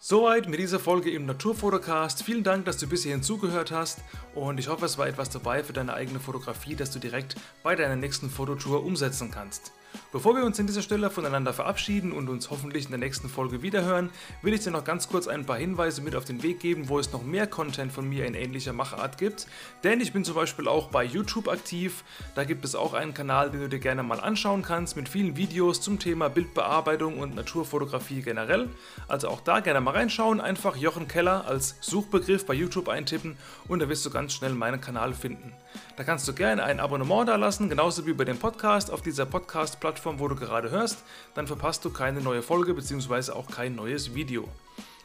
[0.02, 2.22] Soweit mit dieser Folge im Naturfotocast.
[2.22, 3.98] Vielen Dank, dass du bis hierhin zugehört hast
[4.34, 7.76] und ich hoffe, es war etwas dabei für deine eigene Fotografie, dass du direkt bei
[7.76, 9.72] deiner nächsten Fototour umsetzen kannst.
[10.12, 13.62] Bevor wir uns an dieser Stelle voneinander verabschieden und uns hoffentlich in der nächsten Folge
[13.62, 14.10] wiederhören,
[14.42, 16.98] will ich dir noch ganz kurz ein paar Hinweise mit auf den Weg geben, wo
[16.98, 19.46] es noch mehr Content von mir in ähnlicher Machart gibt.
[19.84, 22.02] Denn ich bin zum Beispiel auch bei YouTube aktiv.
[22.34, 25.36] Da gibt es auch einen Kanal, den du dir gerne mal anschauen kannst, mit vielen
[25.36, 28.68] Videos zum Thema Bildbearbeitung und Naturfotografie generell.
[29.06, 33.36] Also auch da gerne mal reinschauen, einfach Jochen Keller als Suchbegriff bei YouTube eintippen
[33.68, 35.52] und da wirst du ganz schnell meinen Kanal finden.
[35.96, 39.26] Da kannst du gerne ein Abonnement da lassen, genauso wie bei dem Podcast auf dieser
[39.26, 40.98] Podcast-Plattform, wo du gerade hörst.
[41.34, 43.32] Dann verpasst du keine neue Folge bzw.
[43.32, 44.48] auch kein neues Video.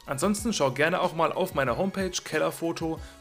[0.06, 2.12] Ansonsten schau gerne auch mal auf meiner Homepage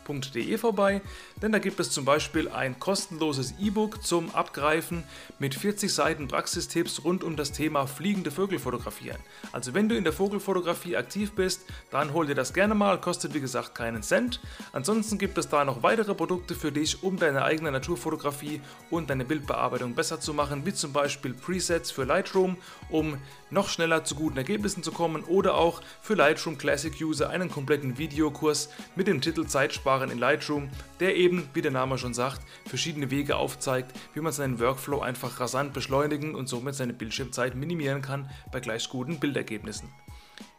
[0.06, 1.01] kellerfoto.de vorbei,
[1.41, 5.03] denn da gibt es zum Beispiel ein kostenloses E-Book zum Abgreifen
[5.39, 9.20] mit 40 Seiten Praxistipps rund um das Thema fliegende Vögel fotografieren.
[9.51, 13.34] Also wenn du in der Vogelfotografie aktiv bist, dann hol dir das gerne mal, kostet
[13.34, 14.39] wie gesagt keinen Cent.
[14.72, 19.26] Ansonsten gibt es da noch weitere Produkte für dich, um deine eigene Naturfotografie und deine
[19.26, 22.58] Bildbearbeitung besser zu machen, wie zum Beispiel Presets für Lightroom,
[22.89, 23.18] um
[23.49, 27.49] noch schneller zu guten Ergebnissen zu kommen oder auch für Lightroom Classic Classic User einen
[27.49, 30.70] kompletten Videokurs mit dem Titel Zeitsparen in Lightroom,
[31.00, 35.39] der eben, wie der Name schon sagt, verschiedene Wege aufzeigt, wie man seinen Workflow einfach
[35.39, 39.89] rasant beschleunigen und somit seine Bildschirmzeit minimieren kann bei gleich guten Bildergebnissen.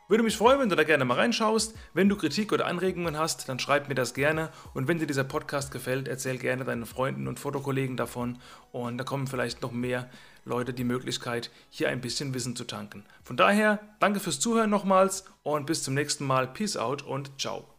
[0.08, 1.74] Würde mich freuen, wenn du da gerne mal reinschaust.
[1.92, 4.50] Wenn du Kritik oder Anregungen hast, dann schreib mir das gerne.
[4.72, 8.38] Und wenn dir dieser Podcast gefällt, erzähl gerne deinen Freunden und Fotokollegen davon.
[8.70, 10.08] Und da kommen vielleicht noch mehr
[10.44, 13.04] Leute die Möglichkeit, hier ein bisschen Wissen zu tanken.
[13.24, 16.46] Von daher, danke fürs Zuhören nochmals und bis zum nächsten Mal.
[16.46, 17.75] Peace out und ciao.